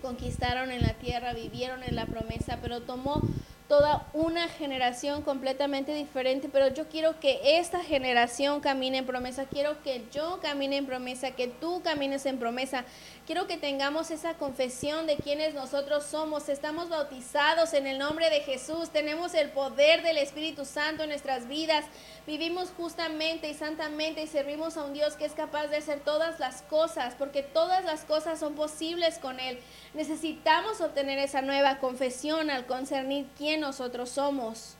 [0.00, 3.20] conquistaron en la tierra, vivieron en la promesa, pero tomó
[3.66, 9.82] toda una generación completamente diferente, pero yo quiero que esta generación camine en promesa, quiero
[9.82, 12.84] que yo camine en promesa, que tú camines en promesa,
[13.32, 18.40] quiero que tengamos esa confesión de quienes nosotros somos, estamos bautizados en el nombre de
[18.40, 21.86] Jesús, tenemos el poder del Espíritu Santo en nuestras vidas,
[22.26, 26.40] vivimos justamente y santamente y servimos a un Dios que es capaz de hacer todas
[26.40, 29.58] las cosas, porque todas las cosas son posibles con Él.
[29.94, 34.74] Necesitamos obtener esa nueva confesión al concernir quién nosotros somos.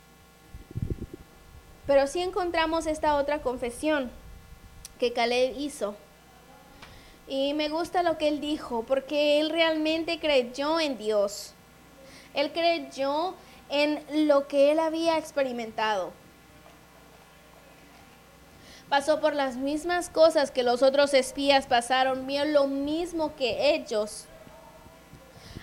[1.87, 4.11] Pero sí encontramos esta otra confesión
[4.99, 5.95] que Caleb hizo.
[7.27, 11.53] Y me gusta lo que él dijo, porque él realmente creyó en Dios.
[12.33, 13.35] Él creyó
[13.69, 16.11] en lo que él había experimentado.
[18.89, 24.27] Pasó por las mismas cosas que los otros espías pasaron, vio lo mismo que ellos.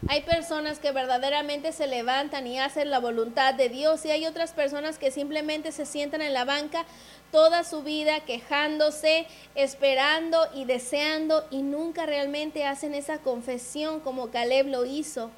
[0.09, 4.53] Hay personas que verdaderamente se levantan y hacen la voluntad de Dios y hay otras
[4.53, 6.85] personas que simplemente se sientan en la banca
[7.31, 14.67] toda su vida quejándose, esperando y deseando y nunca realmente hacen esa confesión como Caleb
[14.67, 15.31] lo hizo.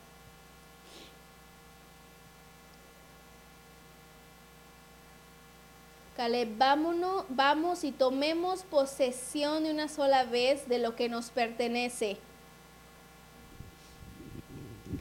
[6.16, 12.18] Caleb, vámonos, vamos y tomemos posesión de una sola vez de lo que nos pertenece.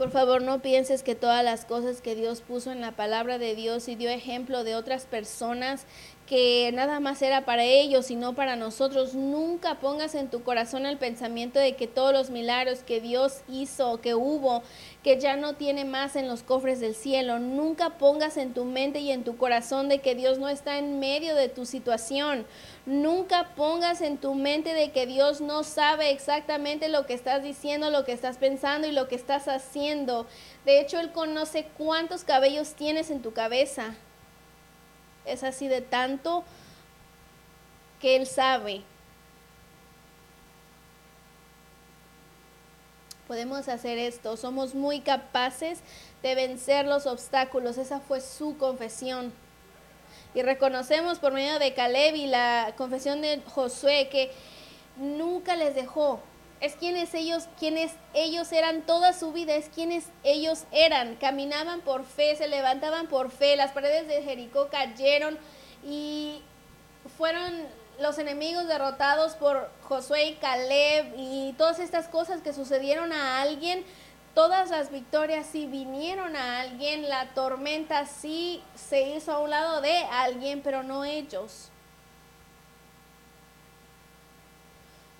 [0.01, 3.53] Por favor, no pienses que todas las cosas que Dios puso en la palabra de
[3.53, 5.85] Dios y dio ejemplo de otras personas
[6.31, 9.15] que nada más era para ellos y no para nosotros.
[9.15, 13.99] Nunca pongas en tu corazón el pensamiento de que todos los milagros que Dios hizo,
[13.99, 14.63] que hubo,
[15.03, 17.39] que ya no tiene más en los cofres del cielo.
[17.39, 21.01] Nunca pongas en tu mente y en tu corazón de que Dios no está en
[21.01, 22.45] medio de tu situación.
[22.85, 27.89] Nunca pongas en tu mente de que Dios no sabe exactamente lo que estás diciendo,
[27.89, 30.25] lo que estás pensando y lo que estás haciendo.
[30.63, 33.97] De hecho, Él conoce cuántos cabellos tienes en tu cabeza
[35.25, 36.43] es así de tanto
[37.99, 38.81] que Él sabe.
[43.27, 45.79] Podemos hacer esto, somos muy capaces
[46.21, 49.31] de vencer los obstáculos, esa fue su confesión.
[50.33, 54.31] Y reconocemos por medio de Caleb y la confesión de Josué que
[54.97, 56.21] nunca les dejó,
[56.61, 61.15] es quienes ellos, quienes ellos eran toda su vida, es quienes ellos eran.
[61.15, 65.39] Caminaban por fe, se levantaban por fe, las paredes de Jericó cayeron
[65.83, 66.43] y
[67.17, 67.51] fueron
[67.99, 73.83] los enemigos derrotados por Josué y Caleb y todas estas cosas que sucedieron a alguien,
[74.35, 79.81] todas las victorias sí vinieron a alguien, la tormenta sí se hizo a un lado
[79.81, 81.69] de alguien, pero no ellos.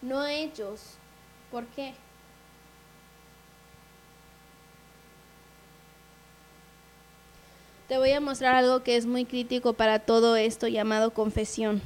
[0.04, 0.98] No ellos.
[1.52, 1.94] ¿Por qué?
[7.90, 11.82] Te voy a mostrar algo que es muy crítico para todo esto llamado confesión.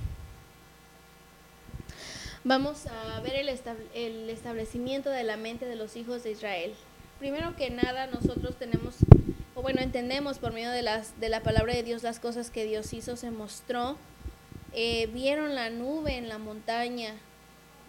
[2.43, 6.75] Vamos a ver el, establecimiento de la mente de los hijos de Israel.
[7.17, 8.97] Primero que nada, nosotros tenemos,
[9.55, 12.65] o bueno, entendemos por medio de, las, de la palabra de Dios las cosas que
[12.65, 13.97] Dios hizo, se mostró.
[14.73, 17.15] Eh, vieron la nube en la montaña,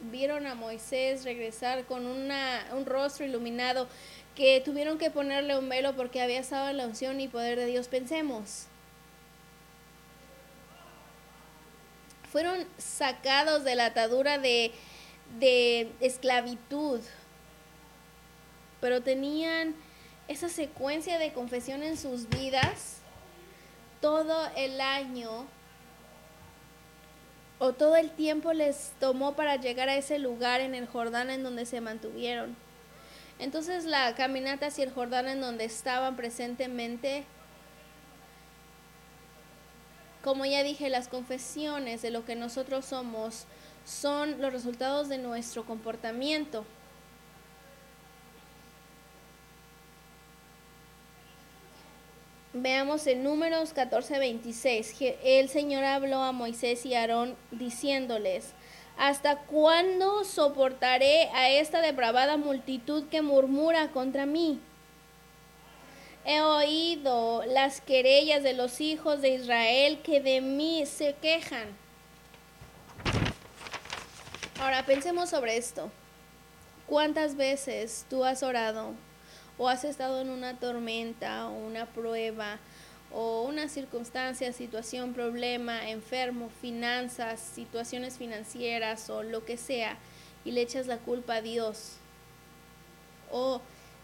[0.00, 3.88] vieron a Moisés regresar con una, un rostro iluminado
[4.34, 7.66] que tuvieron que ponerle un velo porque había estado en la unción y poder de
[7.66, 7.88] Dios.
[7.88, 8.66] Pensemos.
[12.30, 14.72] Fueron sacados de la atadura de,
[15.38, 17.00] de esclavitud,
[18.80, 19.74] pero tenían
[20.28, 22.98] esa secuencia de confesión en sus vidas
[24.00, 25.46] todo el año
[27.58, 31.42] o todo el tiempo les tomó para llegar a ese lugar en el Jordán en
[31.42, 32.56] donde se mantuvieron.
[33.38, 37.24] Entonces la caminata hacia el Jordán en donde estaban presentemente,
[40.22, 43.44] como ya dije, las confesiones de lo que nosotros somos
[43.84, 46.64] son los resultados de nuestro comportamiento.
[52.58, 54.94] Veamos en Números 14, 26.
[55.22, 58.54] El Señor habló a Moisés y Aarón diciéndoles,
[58.96, 64.58] ¿hasta cuándo soportaré a esta depravada multitud que murmura contra mí?
[66.24, 71.68] He oído las querellas de los hijos de Israel que de mí se quejan.
[74.62, 75.90] Ahora pensemos sobre esto.
[76.86, 78.94] ¿Cuántas veces tú has orado
[79.58, 82.58] o has estado en una tormenta o una prueba
[83.12, 89.96] o una circunstancia, situación, problema, enfermo, finanzas, situaciones financieras o lo que sea
[90.44, 91.96] y le echas la culpa a Dios.
[93.30, 93.60] O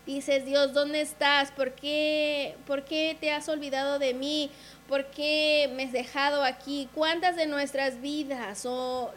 [0.06, 1.50] dices, Dios, ¿dónde estás?
[1.52, 4.50] ¿Por qué, ¿Por qué te has olvidado de mí?
[4.88, 6.88] ¿Por qué me has dejado aquí?
[6.94, 9.12] ¿Cuántas de nuestras vidas o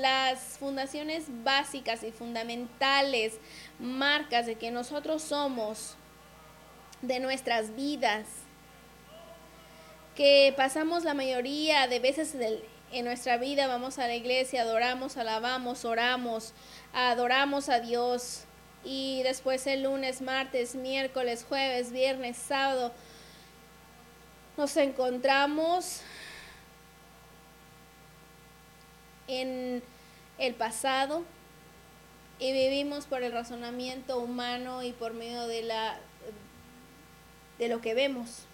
[0.00, 3.38] las fundaciones básicas y fundamentales,
[3.78, 5.96] marcas de que nosotros somos,
[7.02, 8.26] de nuestras vidas,
[10.14, 12.34] que pasamos la mayoría de veces
[12.90, 16.54] en nuestra vida, vamos a la iglesia, adoramos, alabamos, oramos,
[16.92, 18.44] adoramos a Dios
[18.84, 22.92] y después el lunes, martes, miércoles, jueves, viernes, sábado,
[24.56, 26.00] nos encontramos
[29.28, 29.82] en
[30.38, 31.24] el pasado
[32.38, 35.98] y vivimos por el razonamiento humano y por medio de la
[37.58, 38.44] de lo que vemos.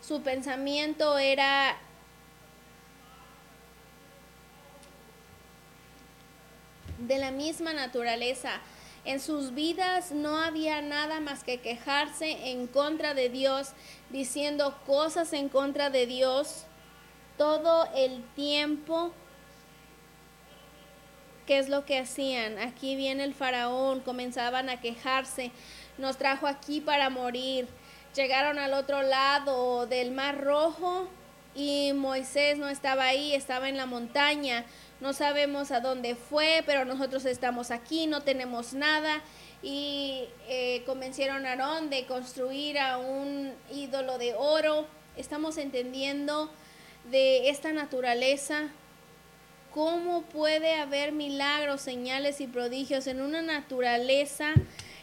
[0.00, 1.76] Su pensamiento era
[6.98, 8.60] de la misma naturaleza
[9.04, 13.70] en sus vidas no había nada más que quejarse en contra de Dios,
[14.10, 16.64] diciendo cosas en contra de Dios
[17.38, 19.12] todo el tiempo.
[21.46, 22.58] ¿Qué es lo que hacían?
[22.58, 25.50] Aquí viene el faraón, comenzaban a quejarse,
[25.96, 27.66] nos trajo aquí para morir.
[28.14, 31.08] Llegaron al otro lado del mar rojo
[31.54, 34.64] y Moisés no estaba ahí, estaba en la montaña
[35.00, 39.22] no sabemos a dónde fue, pero nosotros estamos aquí, no tenemos nada.
[39.62, 44.86] Y eh, convencieron a Aarón de construir a un ídolo de oro.
[45.16, 46.50] Estamos entendiendo
[47.10, 48.68] de esta naturaleza,
[49.72, 54.52] cómo puede haber milagros, señales y prodigios en una naturaleza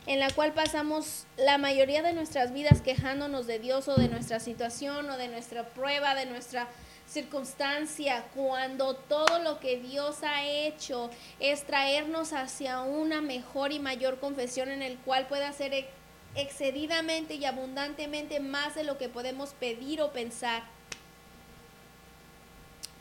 [0.06, 4.40] en la cual pasamos la mayoría de nuestras vidas quejándonos de Dios o de nuestra
[4.40, 6.68] situación o de nuestra prueba, de nuestra
[7.08, 14.20] circunstancia, cuando todo lo que Dios ha hecho es traernos hacia una mejor y mayor
[14.20, 15.88] confesión en el cual pueda ser
[16.36, 20.64] excedidamente y abundantemente más de lo que podemos pedir o pensar.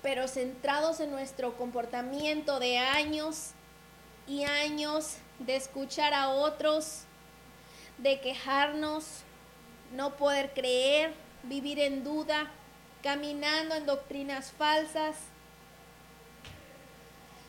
[0.03, 3.51] Pero centrados en nuestro comportamiento de años
[4.29, 7.03] y años de escuchar a otros,
[7.99, 9.05] de quejarnos,
[9.93, 12.51] no poder creer, vivir en duda,
[13.03, 15.17] caminando en doctrinas falsas,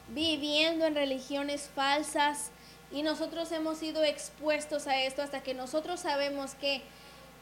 [0.10, 2.52] viviendo en religiones falsas
[2.92, 6.82] y nosotros hemos sido expuestos a esto hasta que nosotros sabemos que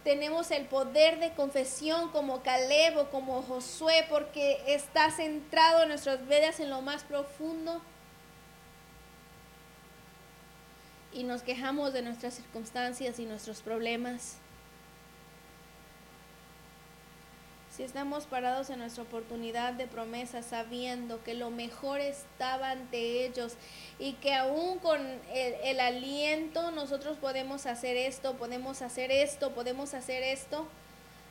[0.04, 6.28] tenemos el poder de confesión como Caleb o como Josué porque está centrado en nuestras
[6.28, 7.82] vidas en lo más profundo
[11.12, 14.38] y nos quejamos de nuestras circunstancias y nuestros problemas.
[17.76, 23.56] Si estamos parados en nuestra oportunidad de promesa sabiendo que lo mejor estaba ante ellos
[24.00, 25.02] y que aún con
[25.34, 30.66] el, aliento nosotros podemos hacer esto, podemos hacer esto, podemos hacer esto,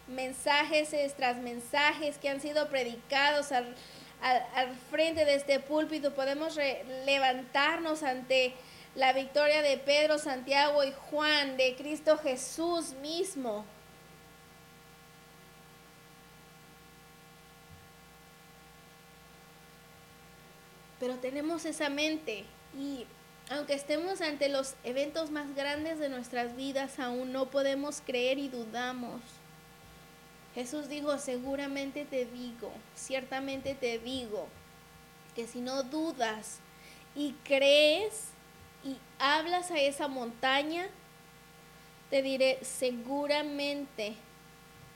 [0.06, 3.74] mensajes tras mensajes que han sido predicados al
[4.90, 6.58] frente de este púlpito, podemos
[7.06, 8.52] levantarnos ante
[8.96, 13.64] la victoria de Pedro, Santiago y Juan, de Cristo Jesús mismo
[21.04, 22.44] pero tenemos esa mente
[22.74, 23.04] y
[23.50, 28.48] aunque estemos ante los eventos más grandes de nuestras vidas, aún no podemos creer y
[28.48, 29.20] dudamos.
[30.54, 34.48] Jesús dijo, seguramente te digo, ciertamente te digo,
[35.36, 36.60] que si no dudas
[37.14, 38.28] y crees
[38.82, 40.88] y hablas a esa montaña,
[42.08, 44.14] te diré, seguramente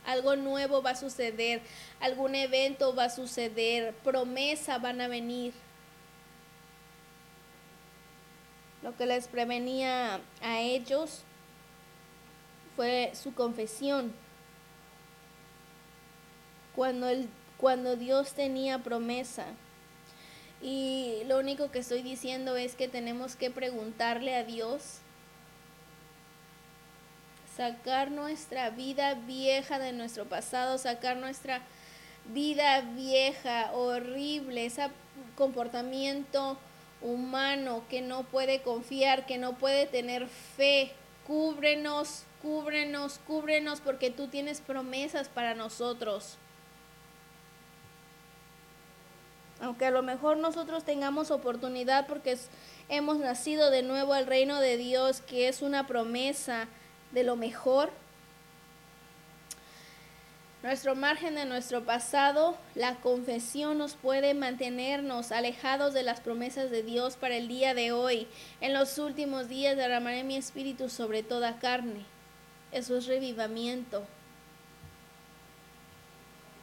[0.07, 1.61] algo nuevo va a suceder,
[2.01, 5.68] algún evento va a suceder, promesa van a venir.
[8.83, 11.22] Lo que les prevenía a ellos
[12.76, 14.12] fue su confesión.
[16.76, 19.47] Cuando, el, cuando Dios tenía promesa.
[20.62, 24.99] Y lo único que estoy diciendo es que tenemos que preguntarle a Dios,
[27.57, 31.62] sacar nuestra vida vieja de nuestro pasado, sacar nuestra
[32.26, 34.89] vida vieja, horrible, ese
[35.37, 36.59] comportamiento
[37.01, 40.92] humano que no puede confiar, que no puede tener fe.
[41.26, 46.38] Cúbrenos, cúbrenos, cúbrenos porque tú tienes promesas para nosotros.
[49.61, 52.38] Aunque a lo mejor nosotros tengamos oportunidad porque
[52.88, 56.68] hemos nacido de nuevo al reino de Dios, que es una promesa
[57.12, 57.90] de lo mejor.
[60.61, 66.83] Nuestro margen de nuestro pasado, la confesión nos puede mantenernos alejados de las promesas de
[66.83, 68.27] Dios para el día de hoy.
[68.61, 72.05] En los últimos días derramaré mi espíritu sobre toda carne.
[72.73, 74.05] Eso es revivamiento.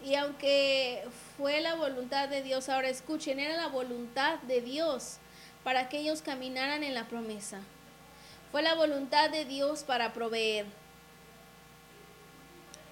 [0.03, 5.19] Y aunque fue la voluntad de Dios, ahora escuchen, era la voluntad de Dios
[5.63, 7.61] para que ellos caminaran en la promesa.
[8.51, 10.65] Fue la voluntad de Dios para proveer.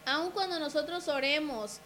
[0.06, 1.80] Aun cuando nosotros oremos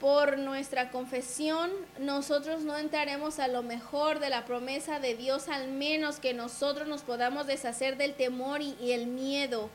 [0.00, 5.68] por nuestra confesión, nosotros no entraremos a lo mejor de la promesa de Dios, al
[5.68, 9.70] menos que nosotros nos podamos deshacer del temor y, el miedo.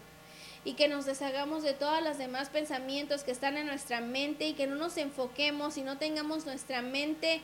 [0.65, 4.53] Y que nos deshagamos de todos los demás pensamientos que están en nuestra mente y
[4.53, 7.41] que no nos enfoquemos y no tengamos nuestra mente,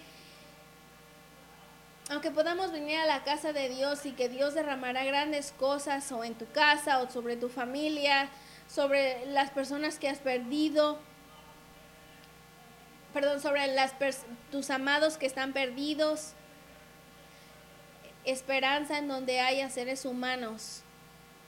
[2.09, 6.23] aunque podamos venir a la casa de Dios y que Dios derramará grandes cosas o
[6.23, 8.29] en tu casa o sobre tu familia,
[8.69, 10.99] sobre las personas que has perdido,
[13.13, 13.93] perdón, sobre las
[14.51, 16.33] tus amados que están perdidos,
[18.23, 20.83] esperanza en donde haya seres humanos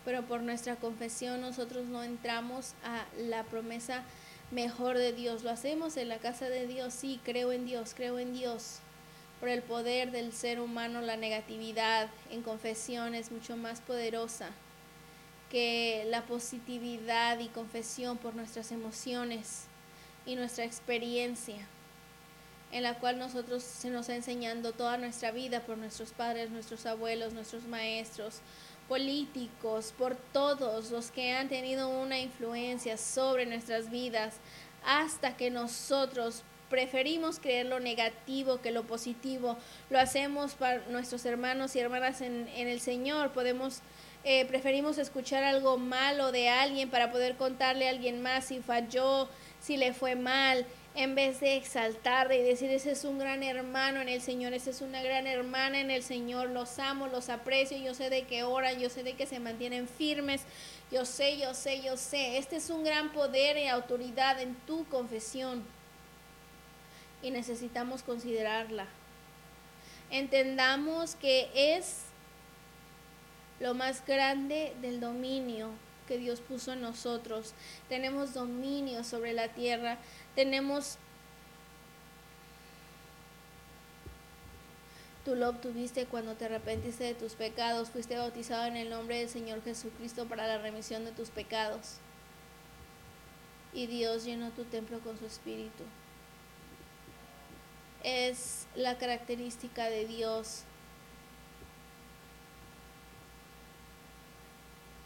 [0.06, 4.04] pero por nuestra confesión nosotros no entramos a la promesa
[4.52, 5.44] mejor de Dios.
[5.44, 8.80] Lo hacemos en la casa de Dios, sí, creo en Dios, creo en Dios.
[9.40, 14.50] Por el poder del ser humano, la negatividad en confesión es mucho más poderosa
[15.52, 19.66] que la positividad y confesión por nuestras emociones
[20.26, 21.58] y nuestra experiencia,
[22.72, 26.86] en la cual nosotros se nos ha enseñando toda nuestra vida por nuestros padres, nuestros
[26.86, 28.40] abuelos, nuestros maestros,
[28.88, 34.36] políticos, por todos los que han tenido una influencia sobre nuestras vidas,
[34.86, 39.58] hasta que nosotros preferimos creer lo negativo que lo positivo.
[39.92, 43.32] Lo hacemos para nuestros hermanos y hermanas en, el Señor.
[43.32, 43.82] Podemos,
[44.24, 49.28] eh, preferimos escuchar algo malo de alguien para poder contarle a alguien más si falló,
[49.60, 54.02] si le fue mal en vez de exaltarle y decir, ese es un gran hermano
[54.02, 57.78] en el Señor, esa es una gran hermana en el Señor, los amo, los aprecio,
[57.78, 60.42] yo sé de qué oran, yo sé de que se mantienen firmes,
[60.92, 64.86] yo sé, yo sé, yo sé, este es un gran poder y autoridad en tu
[64.86, 65.64] confesión
[67.24, 68.86] y necesitamos considerarla.
[70.10, 72.11] Entendamos que es
[73.62, 75.70] lo más grande del dominio
[76.08, 77.54] que Dios puso en nosotros.
[77.88, 79.98] Tenemos dominio sobre la tierra,
[80.36, 80.98] tenemos...
[85.24, 89.30] Tú lo obtuviste cuando te arrepentiste de tus pecados, fuiste bautizado en el nombre del
[89.30, 91.98] Señor Jesucristo para la remisión de tus pecados.
[93.72, 95.84] Y Dios llenó tu templo con su espíritu.
[98.04, 100.64] Es la característica de Dios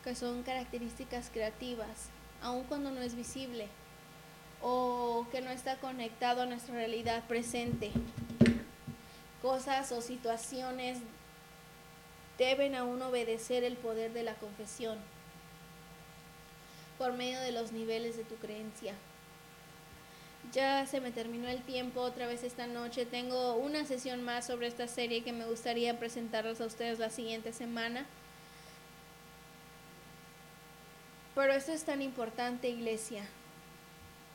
[0.05, 2.09] que son características creativas,
[2.41, 3.67] aun cuando no es visible
[4.61, 7.91] o que no está conectado a nuestra realidad presente.
[9.41, 10.99] Cosas o situaciones
[12.37, 14.97] deben aún obedecer el poder de la confesión
[16.97, 18.93] por medio de los niveles de tu creencia.
[20.53, 23.05] Ya se me terminó el tiempo otra vez esta noche.
[23.05, 27.51] Tengo una sesión más sobre esta serie que me gustaría presentarles a ustedes la siguiente
[27.51, 28.05] semana.
[31.35, 33.25] Pero esto es tan importante, iglesia.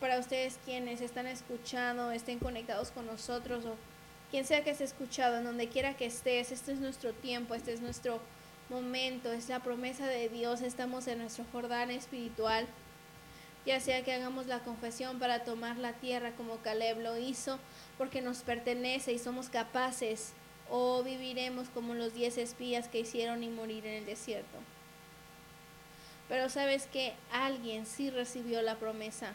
[0.01, 3.77] Para ustedes quienes están escuchando, estén conectados con nosotros o
[4.31, 7.73] quien sea que esté escuchado, en donde quiera que estés, este es nuestro tiempo, este
[7.73, 8.21] es nuestro
[8.69, 12.67] momento, es la promesa de Dios, estamos en nuestro Jordán espiritual.
[13.65, 17.59] Ya sea que hagamos la confesión para tomar la tierra como Caleb lo hizo,
[17.99, 20.33] porque nos pertenece y somos capaces,
[20.69, 24.59] o viviremos como los diez espías que hicieron y morir en el desierto.
[26.31, 29.33] Pero sabes que alguien sí recibió la promesa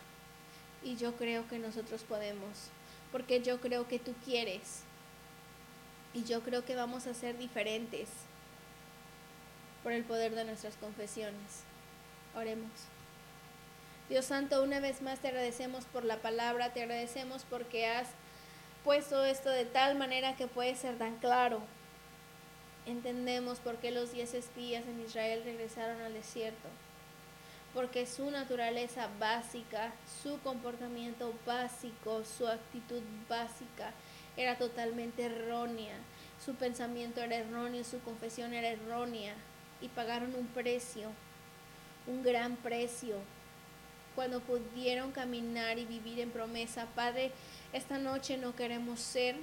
[0.82, 2.70] y yo creo que nosotros podemos,
[3.12, 4.84] porque yo creo que tú quieres
[6.14, 8.08] y yo creo que vamos a ser diferentes
[9.84, 11.66] por el poder de nuestras confesiones.
[12.34, 12.72] Oremos.
[14.08, 18.08] Dios Santo, una vez más te agradecemos por la palabra, te agradecemos porque has
[18.86, 21.60] puesto esto de tal manera que puede ser tan claro.
[22.86, 26.70] Entendemos por qué los diez espías en Israel regresaron al desierto.
[27.76, 33.92] Porque su naturaleza básica, su comportamiento básico, su actitud básica
[34.38, 35.96] era totalmente errónea.
[36.44, 39.36] Su pensamiento era erróneo, su confesión era errónea.
[39.82, 41.12] Y pagaron un precio,
[42.08, 43.18] un gran precio,
[44.16, 46.88] cuando pudieron caminar y vivir en promesa.
[46.96, 47.32] Padre,
[47.74, 49.36] esta noche no queremos ser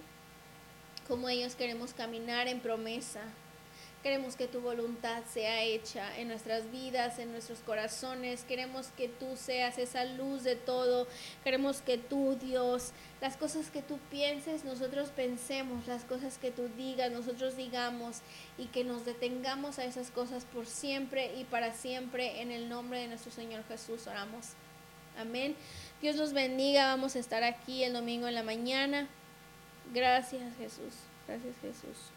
[1.07, 3.21] como ellos, queremos caminar en promesa.
[4.03, 8.43] Queremos que tu voluntad sea hecha en nuestras vidas, en nuestros corazones.
[8.43, 11.07] Queremos que tú seas esa luz de todo.
[11.45, 12.91] Queremos que tú, Dios,
[13.21, 18.23] las cosas que tú pienses, nosotros pensemos, las cosas que tú digas, nosotros digamos
[18.59, 22.41] y que nos detengamos a esas cosas por siempre y para siempre.
[22.41, 24.49] En el nombre de nuestro Señor Jesús oramos.
[25.17, 25.55] Amén.
[26.01, 26.87] Dios los bendiga.
[26.89, 29.07] Vamos a estar aquí el domingo en la mañana.
[29.95, 30.95] Gracias Jesús.
[31.29, 32.12] Gracias Jesús.